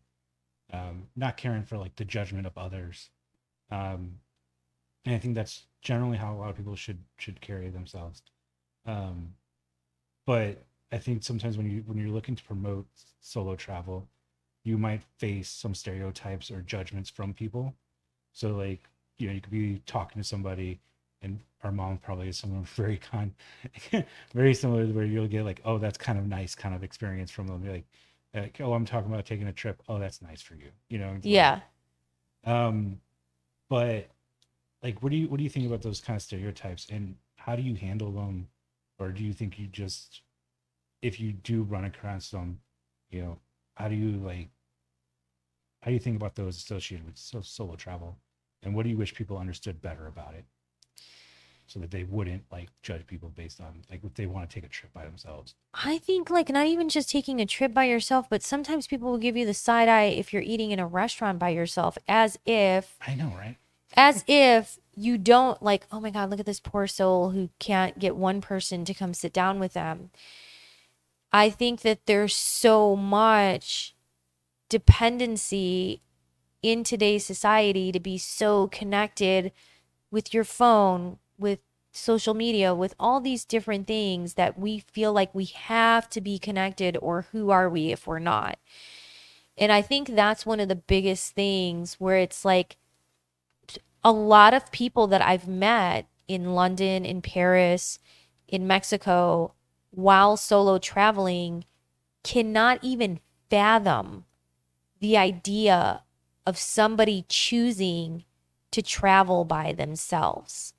[0.73, 3.11] um, not caring for like the judgment of others.
[3.71, 4.19] Um,
[5.05, 8.23] and I think that's generally how a lot of people should should carry themselves.
[8.87, 9.35] Um,
[10.27, 12.87] but I think sometimes when you when you're looking to promote
[13.21, 14.09] solo travel,
[14.65, 17.75] you might face some stereotypes or judgments from people.
[18.33, 18.89] So like
[19.19, 20.81] you know you could be talking to somebody
[21.21, 23.33] and our mom probably is someone very kind,
[24.35, 27.31] very similar to where you'll get like, oh, that's kind of nice kind of experience
[27.31, 27.63] from them.
[27.65, 27.87] You're like,
[28.35, 29.83] like, oh, I'm talking about taking a trip.
[29.89, 30.71] Oh, that's nice for you.
[30.89, 31.17] You know?
[31.23, 31.61] Yeah.
[32.45, 33.01] Um,
[33.69, 34.09] but
[34.83, 37.57] like, what do you what do you think about those kind of stereotypes, and how
[37.57, 38.49] do you handle them,
[38.99, 40.23] or do you think you just,
[41.03, 42.59] if you do run across them,
[43.11, 43.39] you know,
[43.75, 44.49] how do you like,
[45.83, 48.19] how do you think about those associated with solo travel,
[48.63, 50.45] and what do you wish people understood better about it?
[51.67, 54.65] So that they wouldn't like judge people based on like if they want to take
[54.65, 55.55] a trip by themselves.
[55.73, 59.19] I think like not even just taking a trip by yourself, but sometimes people will
[59.19, 62.97] give you the side eye if you're eating in a restaurant by yourself as if
[63.07, 63.57] I know, right?
[63.95, 67.99] As if you don't like, oh my god, look at this poor soul who can't
[67.99, 70.11] get one person to come sit down with them.
[71.33, 73.95] I think that there's so much
[74.69, 76.03] dependency
[76.63, 79.53] in today's society to be so connected
[80.11, 81.59] with your phone, with
[81.93, 86.39] social media, with all these different things that we feel like we have to be
[86.39, 88.59] connected, or who are we if we're not?
[89.59, 92.79] And I think that's one of the biggest things where it's like
[94.03, 97.99] a lot of people that I've met in London, in Paris,
[98.49, 99.55] in Mexico,
[99.91, 101.65] while solo traveling
[102.25, 103.21] cannot even
[103.51, 104.25] fathom
[105.01, 106.03] the idea
[106.47, 108.25] of somebody choosing
[108.71, 110.75] to travel by themselves.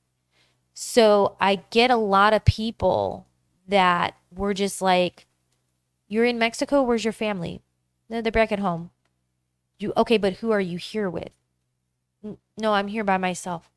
[0.73, 3.27] So I get a lot of people
[3.67, 5.27] that were just like,
[6.07, 7.61] You're in Mexico, where's your family?
[8.09, 8.91] No, they're back at home.
[9.79, 11.31] You okay, but who are you here with?
[12.57, 13.69] No, I'm here by myself.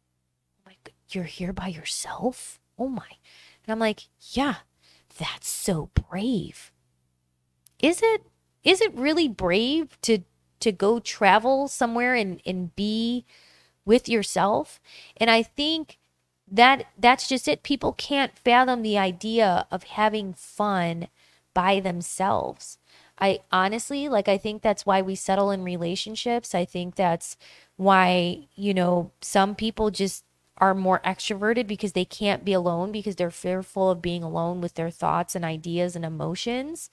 [0.67, 2.61] Like, you're here by yourself?
[2.79, 3.07] Oh my.
[3.65, 4.57] And I'm like, yeah,
[5.19, 6.73] that's so brave.
[7.79, 8.23] is it
[8.65, 10.19] is it really brave to
[10.61, 13.25] to go travel somewhere and and be
[13.85, 14.81] with yourself
[15.17, 15.99] and i think
[16.51, 17.63] that that's just it.
[17.63, 21.09] People can't fathom the idea of having fun
[21.55, 22.79] by themselves.
[23.19, 26.55] I honestly like i think that's why we settle in relationships.
[26.55, 27.37] I think that's
[27.77, 30.25] why you know some people just
[30.59, 34.75] are more extroverted because they can't be alone because they're fearful of being alone with
[34.75, 36.89] their thoughts and ideas and emotions.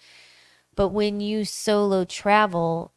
[0.76, 2.92] But when you solo travel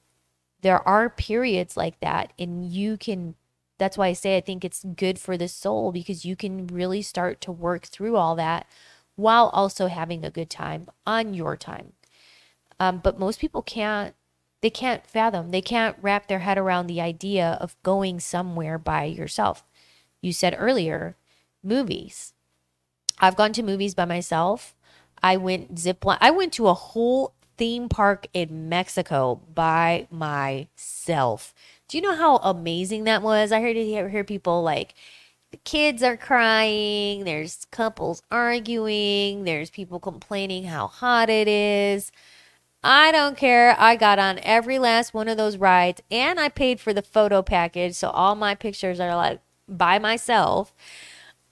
[0.63, 3.35] there are periods like that and you can
[3.79, 7.03] that's why I say I think it's good for the soul because you can really
[7.03, 8.67] start to work through all that
[9.17, 11.93] while also having a good time on your time.
[12.79, 14.15] Um, but most people can't
[14.63, 19.05] they can't fathom they can't wrap their head around the idea of going somewhere by
[19.05, 19.63] yourself
[20.23, 21.15] you said earlier
[21.63, 22.33] movies
[23.21, 24.75] i've gone to movies by myself
[25.23, 31.55] i went zip line i went to a whole theme park in Mexico by myself.
[31.89, 33.53] Do you know how amazing that was?
[33.53, 34.95] I heard hear, people like
[35.53, 42.11] the kids are crying, there's couples arguing, there's people complaining how hot it is.
[42.83, 43.77] I don't care.
[43.79, 47.43] I got on every last one of those rides and I paid for the photo
[47.43, 47.95] package.
[47.95, 50.75] So all my pictures are like by myself.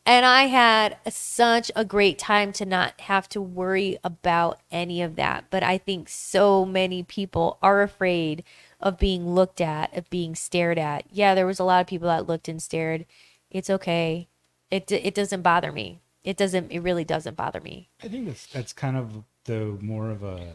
[0.07, 5.17] And I had such a great time to not have to worry about any of
[5.17, 5.47] that.
[5.51, 8.45] But I think so many people are afraid
[8.85, 11.07] of being looked at, of being stared at.
[11.11, 13.05] Yeah, there was a lot of people that looked and stared.
[13.51, 14.29] It's okay.
[14.71, 16.01] It it doesn't bother me.
[16.23, 17.89] It doesn't it really doesn't bother me.
[18.03, 20.55] I think that's that's kind of the more of a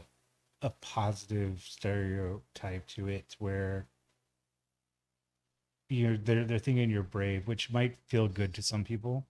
[0.61, 3.87] a positive stereotype to it where
[5.89, 9.25] you're they're they're thinking you're brave, which might feel good to some people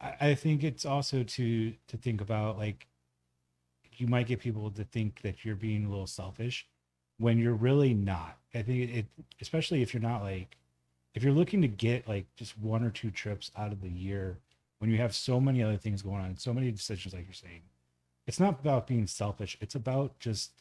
[0.00, 2.86] I, think it's also to to think about like
[3.96, 6.66] you might get people to think that you're being a little selfish
[7.20, 8.38] when you're really not.
[8.54, 9.06] I think it,
[9.40, 10.56] especially if you're not like
[11.14, 14.38] if you're looking to get like just one or two trips out of the year
[14.78, 17.62] when you have so many other things going on, so many decisions like you're saying.
[18.26, 19.58] It's not about being selfish.
[19.60, 20.52] It's about just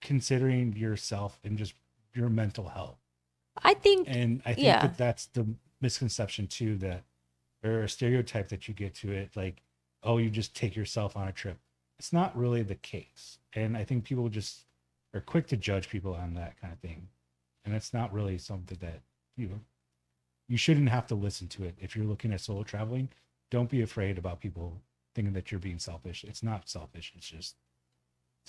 [0.00, 1.74] considering yourself and just
[2.14, 2.98] your mental health.
[3.62, 4.82] I think and I think yeah.
[4.82, 5.46] that that's the
[5.80, 7.02] misconception too that
[7.62, 9.62] or a stereotype that you get to it like
[10.02, 11.58] oh you just take yourself on a trip
[11.98, 14.64] it's not really the case and i think people just
[15.14, 17.08] are quick to judge people on that kind of thing.
[17.64, 19.00] And it's not really something that
[19.36, 19.60] you know
[20.48, 21.76] you shouldn't have to listen to it.
[21.80, 23.08] If you're looking at solo traveling
[23.54, 24.80] don't be afraid about people
[25.14, 26.24] thinking that you're being selfish.
[26.24, 27.12] It's not selfish.
[27.16, 27.54] It's just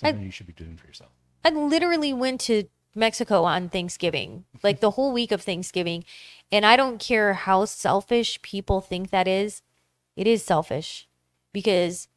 [0.00, 1.12] something I, you should be doing for yourself.
[1.44, 6.04] I literally went to Mexico on Thanksgiving, like the whole week of Thanksgiving.
[6.50, 9.62] And I don't care how selfish people think that is,
[10.16, 11.06] it is selfish.
[11.52, 12.08] Because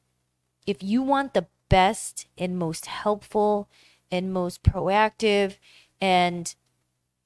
[0.65, 3.69] if you want the best and most helpful
[4.11, 5.57] and most proactive
[6.01, 6.55] and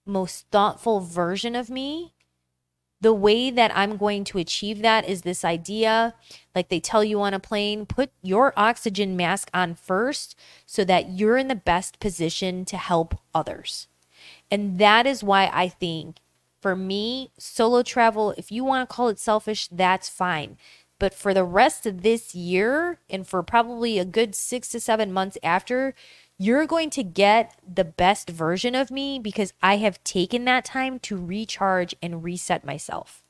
[0.05, 2.13] most thoughtful version of me,
[3.01, 6.13] the way that I'm going to achieve that is this idea,
[6.55, 11.09] like they tell you on a plane, put your oxygen mask on first so that
[11.09, 13.87] you're in the best position to help others.
[14.49, 16.17] And that is why I think
[16.61, 20.57] for me, solo travel, if you want to call it selfish, that's fine.
[20.97, 25.11] But for the rest of this year and for probably a good six to seven
[25.11, 25.93] months after,
[26.43, 30.99] you're going to get the best version of me because I have taken that time
[30.99, 33.23] to recharge and reset myself.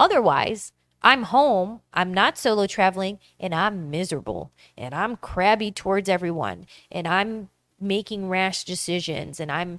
[0.00, 6.66] Otherwise, I'm home, I'm not solo traveling, and I'm miserable and I'm crabby towards everyone
[6.90, 9.78] and I'm making rash decisions and I'm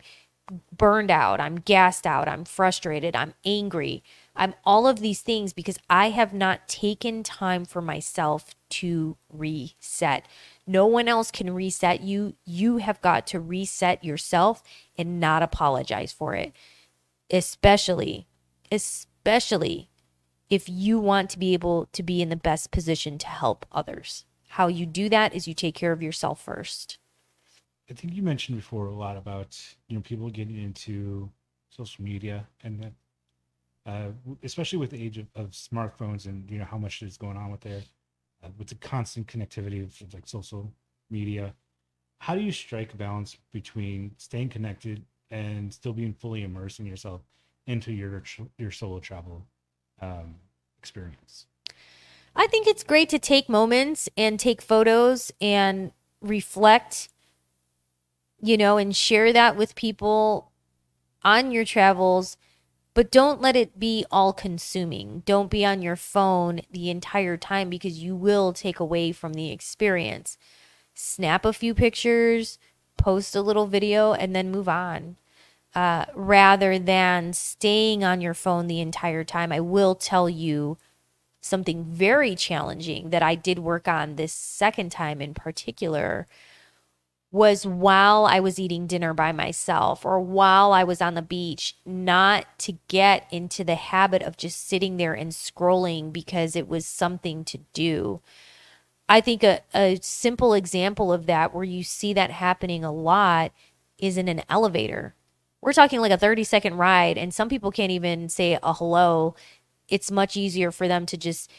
[0.75, 4.03] burned out, I'm gassed out, I'm frustrated, I'm angry.
[4.35, 10.25] I'm all of these things because I have not taken time for myself to reset.
[10.71, 12.35] No one else can reset you.
[12.45, 14.63] You have got to reset yourself
[14.97, 16.53] and not apologize for it.
[17.29, 18.25] Especially,
[18.71, 19.89] especially
[20.49, 24.23] if you want to be able to be in the best position to help others.
[24.49, 26.97] How you do that is you take care of yourself first.
[27.89, 29.59] I think you mentioned before a lot about
[29.89, 31.29] you know people getting into
[31.69, 32.93] social media and that,
[33.85, 34.11] uh,
[34.43, 37.51] especially with the age of, of, smartphones and you know how much is going on
[37.51, 37.81] with there,
[38.57, 40.71] with the constant connectivity of, of like social
[41.09, 41.53] media.
[42.19, 47.21] How do you strike a balance between staying connected and still being fully immersing yourself
[47.67, 48.23] into your
[48.57, 49.45] your solo travel
[50.01, 50.35] um,
[50.77, 51.45] experience?
[52.35, 57.09] I think it's great to take moments and take photos and reflect
[58.41, 60.51] you know, and share that with people
[61.23, 62.37] on your travels,
[62.93, 65.23] but don't let it be all consuming.
[65.25, 69.51] Don't be on your phone the entire time because you will take away from the
[69.51, 70.37] experience.
[70.93, 72.59] snap a few pictures,
[72.97, 75.17] post a little video, and then move on.
[75.73, 79.53] Uh, rather than staying on your phone the entire time.
[79.53, 80.77] I will tell you
[81.39, 86.27] something very challenging that I did work on this second time in particular
[87.31, 91.77] was while I was eating dinner by myself or while I was on the beach,
[91.85, 96.85] not to get into the habit of just sitting there and scrolling because it was
[96.85, 98.21] something to do.
[99.07, 103.53] I think a, a simple example of that where you see that happening a lot
[103.97, 105.15] is in an elevator.
[105.61, 109.35] We're talking like a 30 second ride, and some people can't even say a hello.
[109.87, 111.49] It's much easier for them to just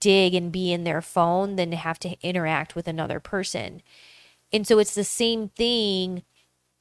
[0.00, 3.80] dig and be in their phone than to have to interact with another person.
[4.54, 6.22] And so it's the same thing.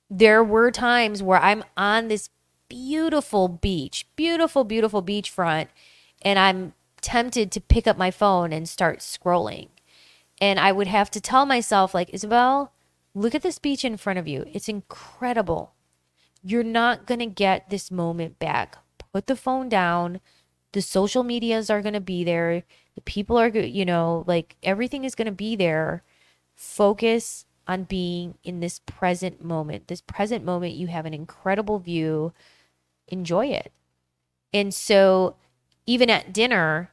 [0.07, 2.29] There were times where I'm on this
[2.69, 5.69] beautiful beach, beautiful, beautiful beachfront,
[6.21, 9.69] and I'm tempted to pick up my phone and start scrolling.
[10.39, 12.71] And I would have to tell myself, like, Isabel,
[13.15, 14.45] look at this beach in front of you.
[14.53, 15.73] It's incredible.
[16.43, 18.77] You're not going to get this moment back.
[19.11, 20.21] Put the phone down.
[20.73, 22.63] The social medias are going to be there.
[22.93, 26.03] The people are, you know, like everything is going to be there.
[26.55, 29.87] Focus on being in this present moment.
[29.87, 32.33] This present moment, you have an incredible view.
[33.07, 33.71] Enjoy it.
[34.53, 35.35] And so,
[35.85, 36.91] even at dinner,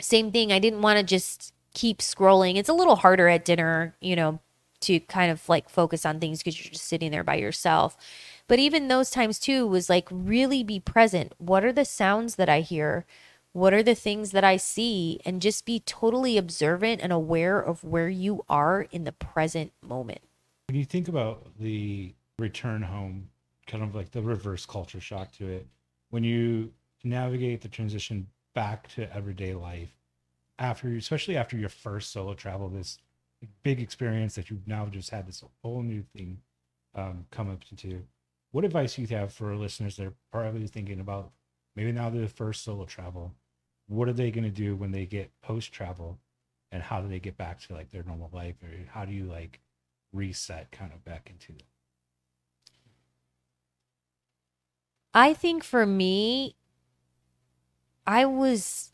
[0.00, 0.52] same thing.
[0.52, 2.56] I didn't want to just keep scrolling.
[2.56, 4.40] It's a little harder at dinner, you know,
[4.80, 7.96] to kind of like focus on things because you're just sitting there by yourself.
[8.48, 11.34] But even those times too was like really be present.
[11.38, 13.04] What are the sounds that I hear?
[13.52, 15.20] What are the things that I see?
[15.24, 20.20] And just be totally observant and aware of where you are in the present moment.
[20.68, 23.28] When you think about the return home,
[23.66, 25.66] kind of like the reverse culture shock to it,
[26.10, 26.72] when you
[27.02, 29.90] navigate the transition back to everyday life,
[30.58, 32.98] after, especially after your first solo travel, this
[33.62, 36.38] big experience that you've now just had this whole new thing
[36.94, 38.02] um, come up into,
[38.52, 41.30] what advice you have for listeners that are probably thinking about
[41.80, 43.32] maybe now they're the first solo travel.
[43.88, 46.18] What are they going to do when they get post travel
[46.70, 48.56] and how do they get back to like their normal life?
[48.62, 49.60] Or how do you like
[50.12, 51.64] reset kind of back into it
[55.14, 56.56] i think for me
[58.06, 58.90] i was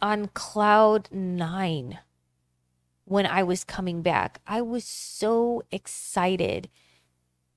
[0.00, 1.98] on cloud nine
[3.04, 4.40] when i was coming back.
[4.46, 6.68] I was so excited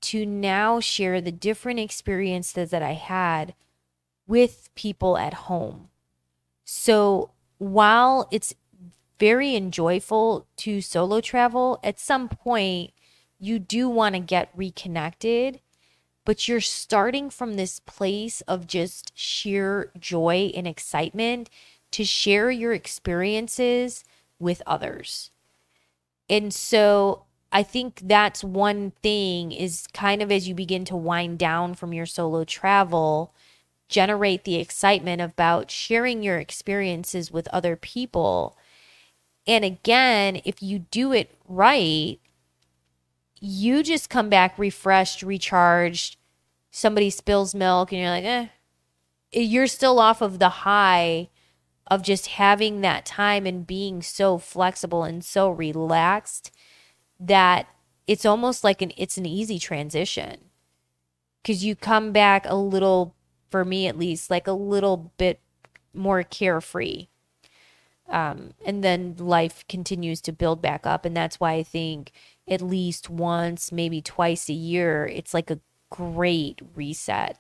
[0.02, 3.56] to now share the different experiences that i had
[4.28, 5.90] with people at home
[6.70, 8.54] so while it's
[9.20, 12.92] very enjoyable to solo travel, at some point
[13.40, 15.62] you do want to get reconnected,
[16.26, 21.50] but you're starting from this place of just sheer joy and excitement
[21.92, 24.04] to share your experiences
[24.38, 25.32] with others.
[26.30, 31.40] And so I think that's one thing is kind of as you begin to wind
[31.40, 33.34] down from your solo travel,
[33.90, 38.58] generate the excitement about sharing your experiences with other people.
[39.46, 42.20] And again, if you do it right,
[43.40, 46.18] you just come back refreshed, recharged.
[46.72, 48.48] Somebody spills milk, and you're like, eh.
[49.32, 51.30] You're still off of the high
[51.88, 56.52] of just having that time and being so flexible and so relaxed
[57.20, 57.68] that
[58.08, 60.38] it's almost like an it's an easy transition
[61.42, 63.16] because you come back a little
[63.50, 65.40] for me at least, like a little bit
[65.94, 67.08] more carefree.
[68.10, 71.06] Um, and then life continues to build back up.
[71.06, 72.12] And that's why I think
[72.48, 77.38] at least once, maybe twice a year, it's like a great reset.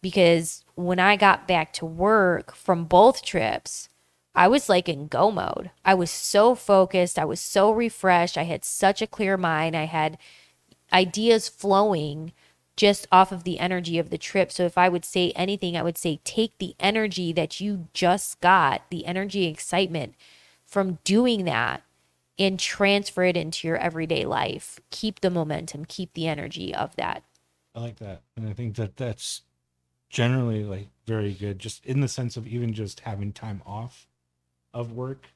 [0.00, 3.88] Because when I got back to work from both trips,
[4.34, 5.70] I was like in go mode.
[5.84, 7.18] I was so focused.
[7.18, 8.38] I was so refreshed.
[8.38, 9.76] I had such a clear mind.
[9.76, 10.18] I had
[10.92, 12.32] ideas flowing
[12.78, 14.52] just off of the energy of the trip.
[14.52, 18.40] So if I would say anything, I would say take the energy that you just
[18.40, 20.14] got, the energy excitement
[20.64, 21.82] from doing that
[22.38, 24.78] and transfer it into your everyday life.
[24.90, 27.24] Keep the momentum, keep the energy of that.
[27.74, 28.22] I like that.
[28.36, 29.42] And I think that that's
[30.08, 34.06] generally like very good just in the sense of even just having time off
[34.72, 35.26] of work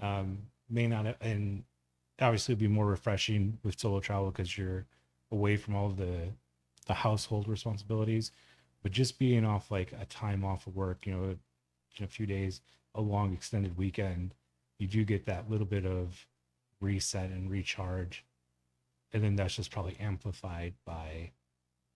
[0.00, 0.38] um
[0.68, 1.62] may not and
[2.20, 4.84] obviously be more refreshing with solo travel because you're
[5.30, 6.32] away from all the
[6.86, 8.32] the household responsibilities,
[8.82, 11.36] but just being off like a time off of work, you know,
[12.00, 12.60] a few days,
[12.94, 14.34] a long extended weekend,
[14.78, 16.26] you do get that little bit of
[16.80, 18.24] reset and recharge.
[19.12, 21.30] And then that's just probably amplified by,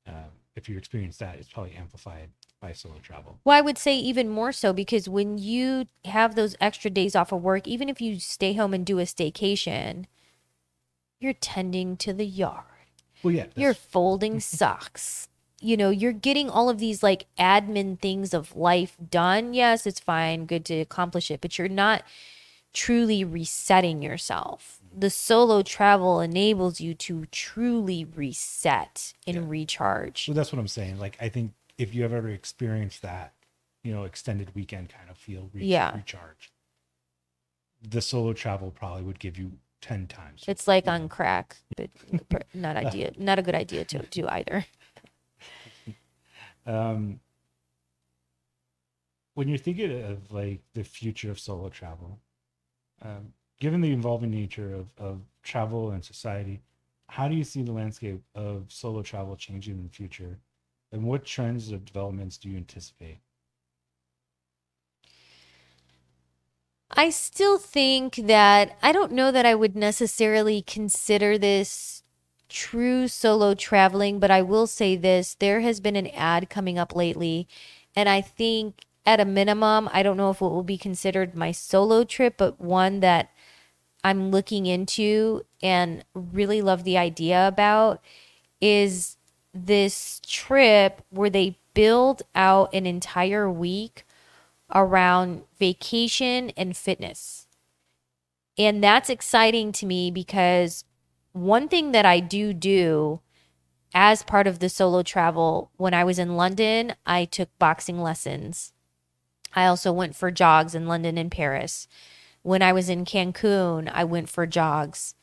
[0.07, 2.31] uh, if you experience that, it's probably amplified
[2.61, 3.39] by solo travel.
[3.45, 7.33] Well, I would say even more so because when you have those extra days off
[7.33, 10.07] of work, even if you stay home and do a staycation,
[11.21, 12.65] you're tending to the yard,
[13.23, 13.47] Well, yeah.
[13.57, 15.29] you're folding socks.
[15.61, 19.53] You know, you're getting all of these like admin things of life done.
[19.53, 22.03] Yes, it's fine, good to accomplish it, but you're not
[22.73, 24.81] truly resetting yourself.
[24.97, 30.27] The solo travel enables you to truly reset and recharge.
[30.29, 30.99] Well, that's what I'm saying.
[30.99, 33.35] Like, I think if you have ever experienced that,
[33.85, 35.95] you know, extended weekend kind of feel, re- Yeah.
[35.95, 36.53] recharge,
[37.83, 40.45] the solo travel probably would give you 10 times.
[40.47, 41.91] It's like on crack, but
[42.55, 44.67] not idea, not a good idea to do either.
[46.67, 47.21] um,
[49.35, 52.19] when you're thinking of like the future of solo travel,
[53.03, 56.61] um, given the evolving nature of, of travel and society,
[57.09, 60.39] how do you see the landscape of solo travel changing in the future?
[60.93, 63.19] And what trends or developments do you anticipate?
[66.93, 72.03] I still think that I don't know that I would necessarily consider this
[72.49, 76.95] true solo traveling, but I will say this there has been an ad coming up
[76.95, 77.47] lately,
[77.95, 81.53] and I think at a minimum, I don't know if it will be considered my
[81.53, 83.31] solo trip, but one that
[84.03, 88.01] I'm looking into and really love the idea about
[88.61, 89.17] is
[89.55, 94.05] this trip where they build out an entire week
[94.75, 97.47] around vacation and fitness.
[98.59, 100.85] And that's exciting to me because
[101.33, 103.21] one thing that I do do
[103.95, 108.73] as part of the solo travel, when I was in London, I took boxing lessons.
[109.55, 111.89] I also went for jogs in London and Paris.
[112.43, 115.15] When I was in Cancun, I went for jogs.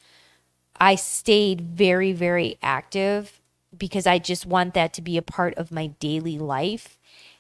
[0.79, 3.41] I stayed very, very active
[3.75, 6.96] because I just want that to be a part of my daily life.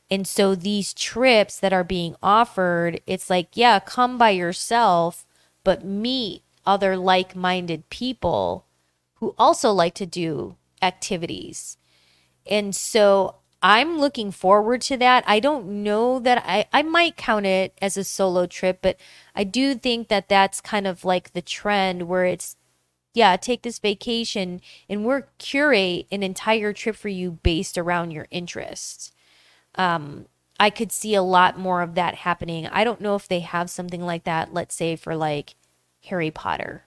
[0.09, 5.25] And so these trips that are being offered, it's like, yeah, come by yourself,
[5.63, 8.65] but meet other like minded people
[9.15, 11.77] who also like to do activities.
[12.45, 15.23] And so I'm looking forward to that.
[15.27, 18.97] I don't know that I, I might count it as a solo trip, but
[19.35, 22.55] I do think that that's kind of like the trend where it's,
[23.13, 28.27] yeah, take this vacation and we're curate an entire trip for you based around your
[28.29, 29.11] interests.
[29.77, 30.25] Um,
[30.59, 32.67] I could see a lot more of that happening.
[32.67, 35.55] I don't know if they have something like that, let's say for like
[36.05, 36.85] Harry Potter.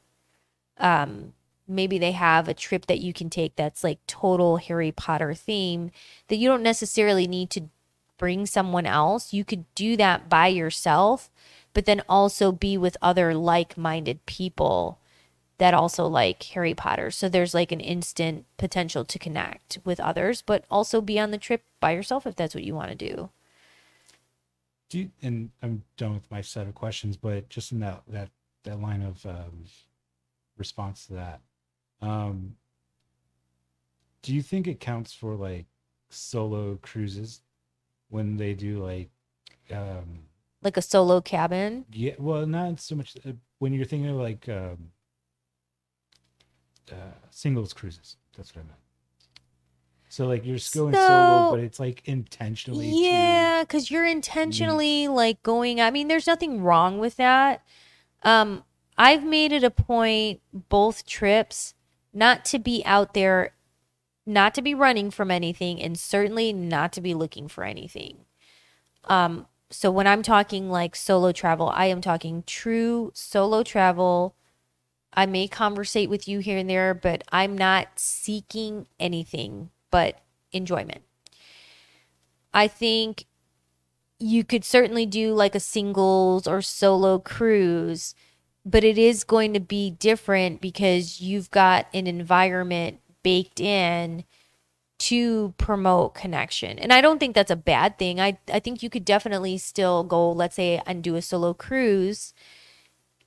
[0.78, 1.34] Um,
[1.68, 5.90] maybe they have a trip that you can take that's like total Harry Potter theme
[6.28, 7.68] that you don't necessarily need to
[8.18, 9.32] bring someone else.
[9.32, 11.30] You could do that by yourself,
[11.72, 14.99] but then also be with other like minded people
[15.60, 17.10] that also like Harry Potter.
[17.10, 21.38] So there's like an instant potential to connect with others, but also be on the
[21.38, 23.28] trip by yourself if that's what you want to do.
[24.88, 28.30] Do you, and I'm done with my set of questions, but just in that that
[28.64, 29.64] that line of um,
[30.56, 31.40] response to that,
[32.00, 32.56] um,
[34.22, 35.66] do you think it counts for like
[36.08, 37.42] solo cruises
[38.08, 39.10] when they do like,
[39.70, 40.20] um,
[40.62, 41.84] Like a solo cabin.
[41.92, 44.90] yeah, well, not so much uh, when you're thinking of like um,
[46.92, 46.96] uh,
[47.30, 48.16] singles cruises.
[48.36, 48.78] That's what I meant.
[50.08, 52.90] So like you're going So- solo, but it's like intentionally.
[52.92, 55.80] Yeah, because you're intentionally like going.
[55.80, 57.62] I mean, there's nothing wrong with that.
[58.22, 58.64] Um,
[58.98, 61.74] I've made it a point both trips
[62.12, 63.54] not to be out there,
[64.26, 68.24] not to be running from anything, and certainly not to be looking for anything.
[69.04, 74.34] Um, so when I'm talking like solo travel, I am talking true solo travel.
[75.12, 80.20] I may conversate with you here and there, but I'm not seeking anything but
[80.52, 81.02] enjoyment.
[82.54, 83.26] I think
[84.18, 88.14] you could certainly do like a singles or solo cruise,
[88.64, 94.24] but it is going to be different because you've got an environment baked in
[94.98, 96.78] to promote connection.
[96.78, 98.20] And I don't think that's a bad thing.
[98.20, 102.34] I I think you could definitely still go let's say and do a solo cruise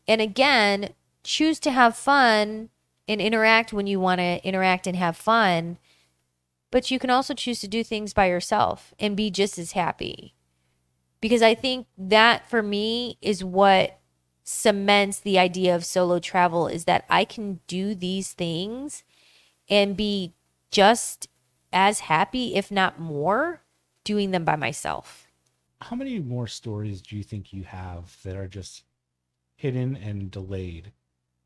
[0.08, 0.90] and again,
[1.24, 2.70] choose to have fun
[3.08, 5.78] and interact when you want to interact and have fun.
[6.72, 10.36] But you can also choose to do things by yourself and be just as happy.
[11.22, 14.00] Because I think that for me is what
[14.44, 19.04] cements the idea of solo travel is that I can do these things
[19.70, 20.34] and be
[20.72, 21.30] just
[21.72, 23.62] as happy, if not more,
[24.04, 25.28] doing them by myself.
[25.82, 28.84] How many more stories do you think you have that are just
[29.56, 30.92] hidden and delayed?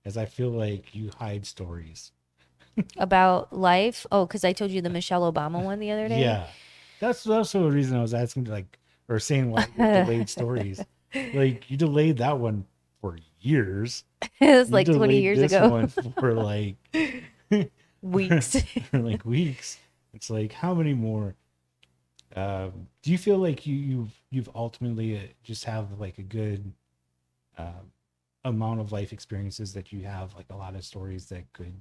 [0.08, 2.14] As I feel like you hide stories.
[2.96, 4.06] About life.
[4.10, 6.22] Oh, because I told you the Michelle Obama one the other day.
[6.22, 6.48] Yeah,
[7.02, 8.78] that's also the reason I was asking, like,
[9.10, 10.84] or saying why you delayed stories.
[11.34, 12.66] Like you delayed that one
[13.02, 14.04] for years.
[14.42, 15.70] it's You like 20 delayed years this ago.
[15.70, 16.76] one for like
[18.02, 18.62] Weeks.
[18.92, 19.80] for like weeks.
[20.14, 21.36] It's like how many more?
[22.36, 26.74] Um, do you feel like you you've you've ultimately uh, just have like a good
[27.58, 27.82] uh,
[28.46, 31.74] amount of life experiences that you have like a lot of stories that could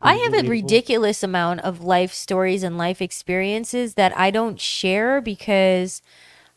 [0.00, 5.20] I have a ridiculous amount of life stories and life experiences that I don't share
[5.20, 6.02] because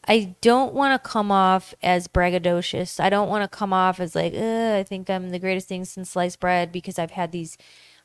[0.07, 2.99] I don't want to come off as braggadocious.
[2.99, 6.11] I don't want to come off as like, I think I'm the greatest thing since
[6.11, 7.57] sliced bread because I've had these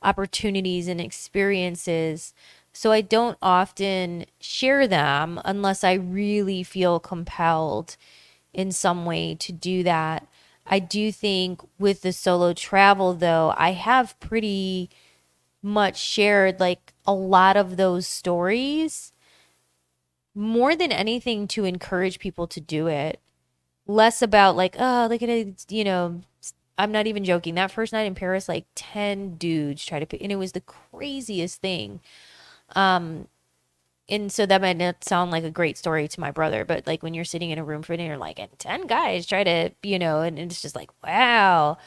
[0.02, 2.34] opportunities and experiences.
[2.72, 7.96] So I don't often share them unless I really feel compelled
[8.52, 10.26] in some way to do that.
[10.66, 14.90] I do think with the solo travel, though, I have pretty
[15.62, 19.12] much shared like a lot of those stories
[20.34, 23.20] more than anything to encourage people to do it.
[23.86, 26.22] Less about like, oh, look at it, you know,
[26.78, 27.54] I'm not even joking.
[27.54, 30.60] That first night in Paris, like 10 dudes tried to pick, and it was the
[30.62, 32.00] craziest thing.
[32.74, 33.28] Um,
[34.08, 37.02] and so that might not sound like a great story to my brother, but like
[37.02, 39.98] when you're sitting in a room for dinner, like, and 10 guys try to, you
[39.98, 41.78] know, and it's just like, wow.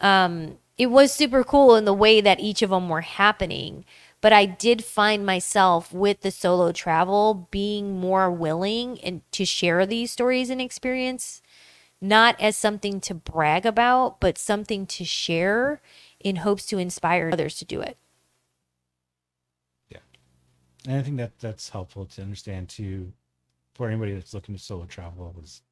[0.00, 3.84] Um, it was super cool in the way that each of them were happening.
[4.20, 9.86] But I did find myself with the solo travel being more willing and to share
[9.86, 11.40] these stories and experience,
[12.00, 15.80] not as something to brag about, but something to share
[16.18, 17.96] in hopes to inspire others to do it.
[20.86, 23.12] And I think that that's helpful to understand too
[23.74, 25.62] for anybody that's looking to solo travel was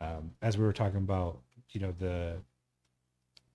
[0.00, 1.38] um, as we were talking about
[1.70, 2.36] you know the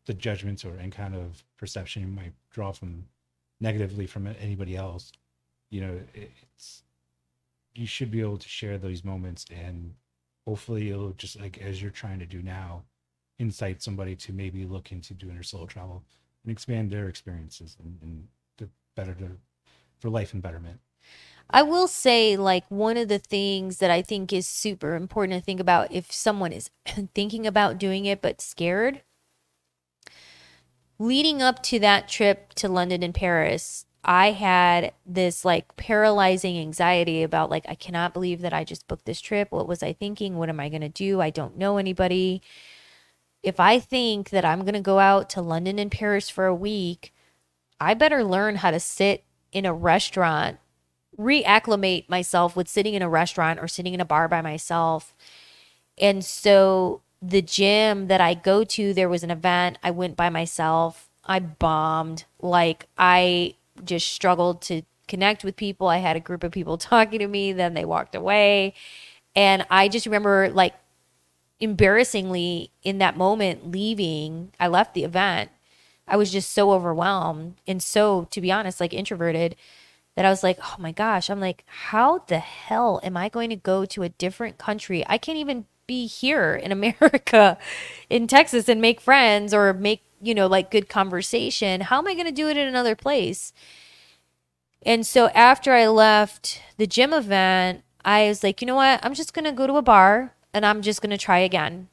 [0.05, 3.05] the judgments or any kind of perception you might draw from
[3.59, 5.11] negatively from anybody else
[5.70, 6.84] you know it, it's
[7.76, 9.93] you should be able to share those moments and
[10.45, 12.84] hopefully it'll just like as you're trying to do now
[13.39, 16.03] incite somebody to maybe look into doing their solo travel
[16.43, 19.30] and expand their experiences and, and the better to
[19.99, 20.79] for life and betterment
[21.49, 25.45] I will say, like, one of the things that I think is super important to
[25.45, 26.69] think about if someone is
[27.15, 29.01] thinking about doing it but scared.
[30.99, 37.23] Leading up to that trip to London and Paris, I had this like paralyzing anxiety
[37.23, 39.49] about, like, I cannot believe that I just booked this trip.
[39.51, 40.37] What was I thinking?
[40.37, 41.21] What am I going to do?
[41.21, 42.41] I don't know anybody.
[43.41, 46.55] If I think that I'm going to go out to London and Paris for a
[46.55, 47.13] week,
[47.79, 49.23] I better learn how to sit
[49.57, 50.59] in a restaurant
[51.19, 55.15] reacclimate myself with sitting in a restaurant or sitting in a bar by myself.
[55.97, 59.79] And so the gym that I go to, there was an event.
[59.83, 61.09] I went by myself.
[61.25, 62.25] I bombed.
[62.39, 65.87] Like I just struggled to connect with people.
[65.87, 68.73] I had a group of people talking to me, then they walked away.
[69.35, 70.73] And I just remember like
[71.59, 75.49] embarrassingly in that moment leaving, I left the event.
[76.07, 79.55] I was just so overwhelmed and so, to be honest, like introverted
[80.15, 83.51] that I was like, oh my gosh, I'm like, how the hell am I going
[83.51, 85.03] to go to a different country?
[85.07, 87.57] I can't even be here in America,
[88.09, 91.81] in Texas, and make friends or make, you know, like good conversation.
[91.81, 93.53] How am I going to do it in another place?
[94.83, 98.99] And so after I left the gym event, I was like, you know what?
[99.03, 101.89] I'm just going to go to a bar and I'm just going to try again.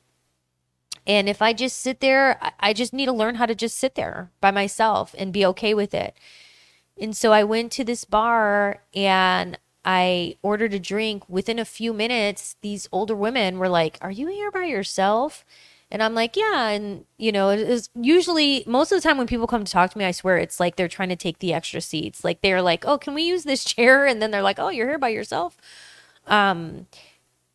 [1.07, 3.95] And if I just sit there, I- just need to learn how to just sit
[3.95, 6.15] there by myself and be okay with it.
[7.01, 11.29] And so I went to this bar and I ordered a drink.
[11.29, 15.45] Within a few minutes, these older women were like, Are you here by yourself?
[15.91, 16.69] And I'm like, Yeah.
[16.69, 19.91] And, you know, it is usually most of the time when people come to talk
[19.91, 22.25] to me, I swear it's like they're trying to take the extra seats.
[22.25, 24.07] Like they're like, Oh, can we use this chair?
[24.07, 25.57] And then they're like, Oh, you're here by yourself.
[26.27, 26.87] Um,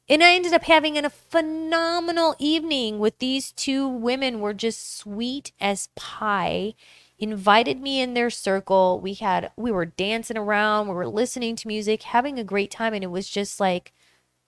[0.10, 5.52] and I ended up having a phenomenal evening with these two women were just sweet
[5.62, 6.74] as pie
[7.20, 9.00] invited me in their circle.
[9.00, 12.94] We had we were dancing around, we were listening to music, having a great time
[12.94, 13.94] and it was just like,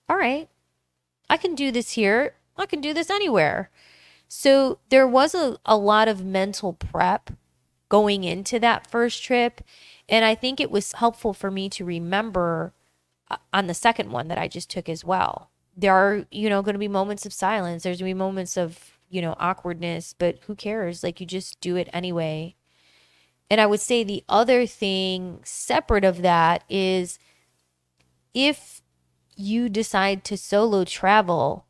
[0.10, 0.50] all right,
[1.30, 2.36] I can do this here.
[2.58, 3.70] I can do this anywhere.
[4.28, 7.32] So there was a, a lot of mental prep
[7.90, 9.62] going into that first trip.
[10.10, 12.74] And I think it was helpful for me to remember
[13.30, 15.51] uh, on the second one that I just took as well.
[15.76, 17.84] There are, you know, going to be moments of silence.
[17.84, 21.04] There's going to be moments of, you know, awkwardness, but who cares?
[21.04, 22.56] Like you just do it anyway.
[23.50, 27.20] And I would say the other thing separate of that is
[28.34, 28.82] if
[29.36, 31.66] you decide to solo travel,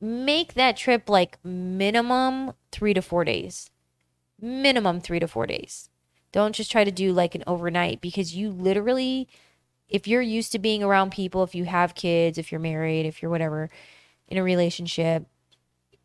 [0.00, 3.70] make that trip like minimum three to four days.
[4.40, 5.90] Minimum three to four days.
[6.32, 9.28] Don't just try to do like an overnight because you literally,
[9.88, 13.22] if you're used to being around people, if you have kids, if you're married, if
[13.22, 13.70] you're whatever
[14.28, 15.26] in a relationship,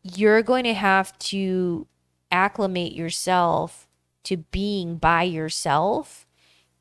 [0.02, 1.86] you're going to have to
[2.30, 3.88] acclimate yourself
[4.24, 6.26] to being by yourself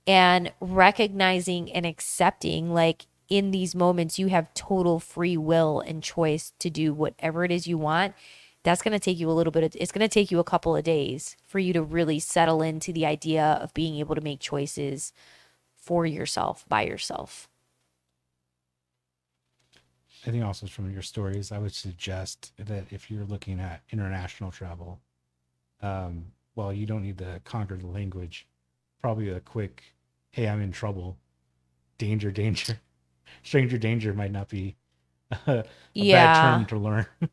[0.07, 6.53] and recognizing and accepting like in these moments you have total free will and choice
[6.59, 8.13] to do whatever it is you want.
[8.63, 10.43] That's going to take you a little bit of, it's going to take you a
[10.43, 14.21] couple of days for you to really settle into the idea of being able to
[14.21, 15.13] make choices
[15.81, 17.49] for yourself by yourself
[20.25, 24.51] I think also from your stories, I would suggest that if you're looking at international
[24.51, 25.01] travel,
[25.81, 28.47] um, well, you don't need to conquer the language.
[29.01, 29.83] Probably a quick,
[30.31, 31.17] hey, I'm in trouble,
[31.99, 32.81] danger, danger,
[33.43, 34.77] stranger danger might not be
[35.47, 36.05] a, Yeah.
[36.05, 37.07] bad term to learn.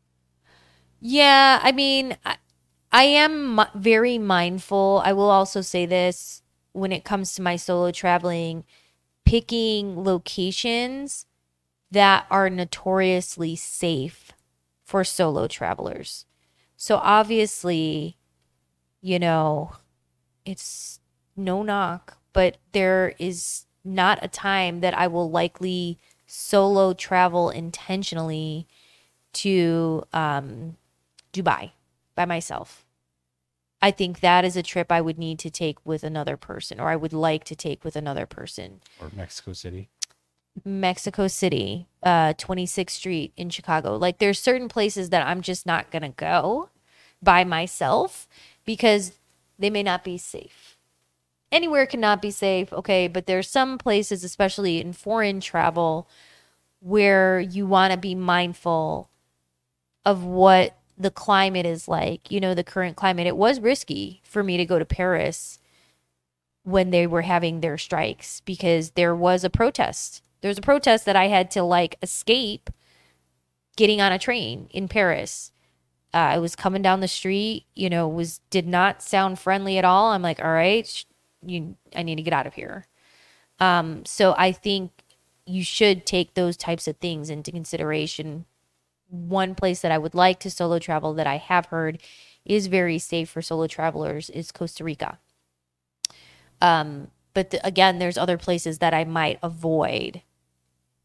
[0.99, 2.37] Yeah, I mean, I,
[2.91, 5.01] I am very mindful.
[5.05, 6.43] I will also say this
[6.73, 8.63] when it comes to my solo traveling,
[9.25, 11.25] picking locations
[11.91, 14.31] that are notoriously safe
[14.83, 16.25] for solo travelers.
[16.75, 18.17] So obviously,
[19.01, 19.73] you know,
[20.45, 20.99] it's
[21.35, 28.67] no knock, but there is not a time that I will likely solo travel intentionally
[29.33, 30.77] to um,
[31.33, 31.71] Dubai
[32.15, 32.85] by myself.
[33.81, 36.89] I think that is a trip I would need to take with another person, or
[36.89, 38.81] I would like to take with another person.
[39.01, 39.89] or Mexico City.
[40.65, 43.95] Mexico City, uh, 26th Street in Chicago.
[43.95, 46.69] Like there's certain places that I'm just not going to go
[47.21, 48.27] by myself
[48.65, 49.13] because
[49.57, 50.77] they may not be safe.
[51.51, 56.07] Anywhere cannot be safe, okay, but there's some places especially in foreign travel
[56.79, 59.09] where you want to be mindful
[60.05, 63.25] of what the climate is like, you know, the current climate.
[63.25, 65.59] It was risky for me to go to Paris
[66.63, 70.21] when they were having their strikes because there was a protest.
[70.41, 72.69] There was a protest that I had to like escape
[73.77, 75.53] getting on a train in Paris.
[76.13, 79.85] Uh, I was coming down the street, you know, was did not sound friendly at
[79.85, 80.11] all.
[80.11, 81.05] I'm like, all right,
[81.45, 82.87] you, I need to get out of here.
[83.59, 84.91] Um, so I think
[85.45, 88.45] you should take those types of things into consideration.
[89.09, 92.01] One place that I would like to solo travel that I have heard
[92.45, 95.19] is very safe for solo travelers is Costa Rica.
[96.61, 100.21] Um, but th- again, there's other places that I might avoid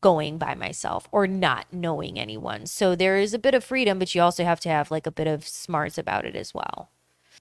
[0.00, 2.66] going by myself or not knowing anyone.
[2.66, 5.10] So there is a bit of freedom, but you also have to have like a
[5.10, 6.90] bit of smarts about it as well.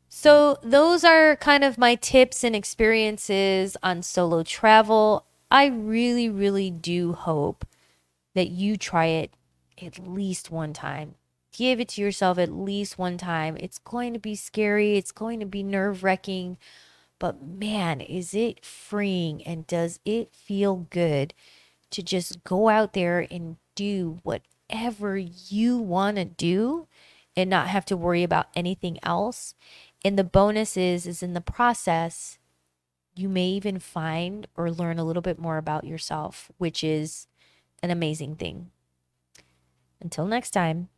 [0.08, 5.26] So those are kind of my tips and experiences on solo travel.
[5.52, 7.66] I really, really do hope
[8.34, 9.34] that you try it
[9.82, 11.16] at least one time.
[11.52, 13.58] Give it to yourself at least one time.
[13.60, 16.58] It's going to be scary, it's going to be nerve wracking,
[17.20, 21.34] but man, is it freeing and does it feel good
[21.92, 26.88] to just go out there and do whatever you want to do
[27.36, 29.56] and not have to worry about anything else.
[30.04, 32.40] And the bonus is is in the process
[33.16, 37.28] you may even find or learn a little bit more about yourself, which is
[37.84, 38.72] an amazing thing.
[40.04, 40.90] Until next time,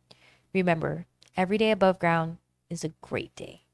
[0.52, 2.38] remember, every day above ground
[2.68, 3.65] is a great day.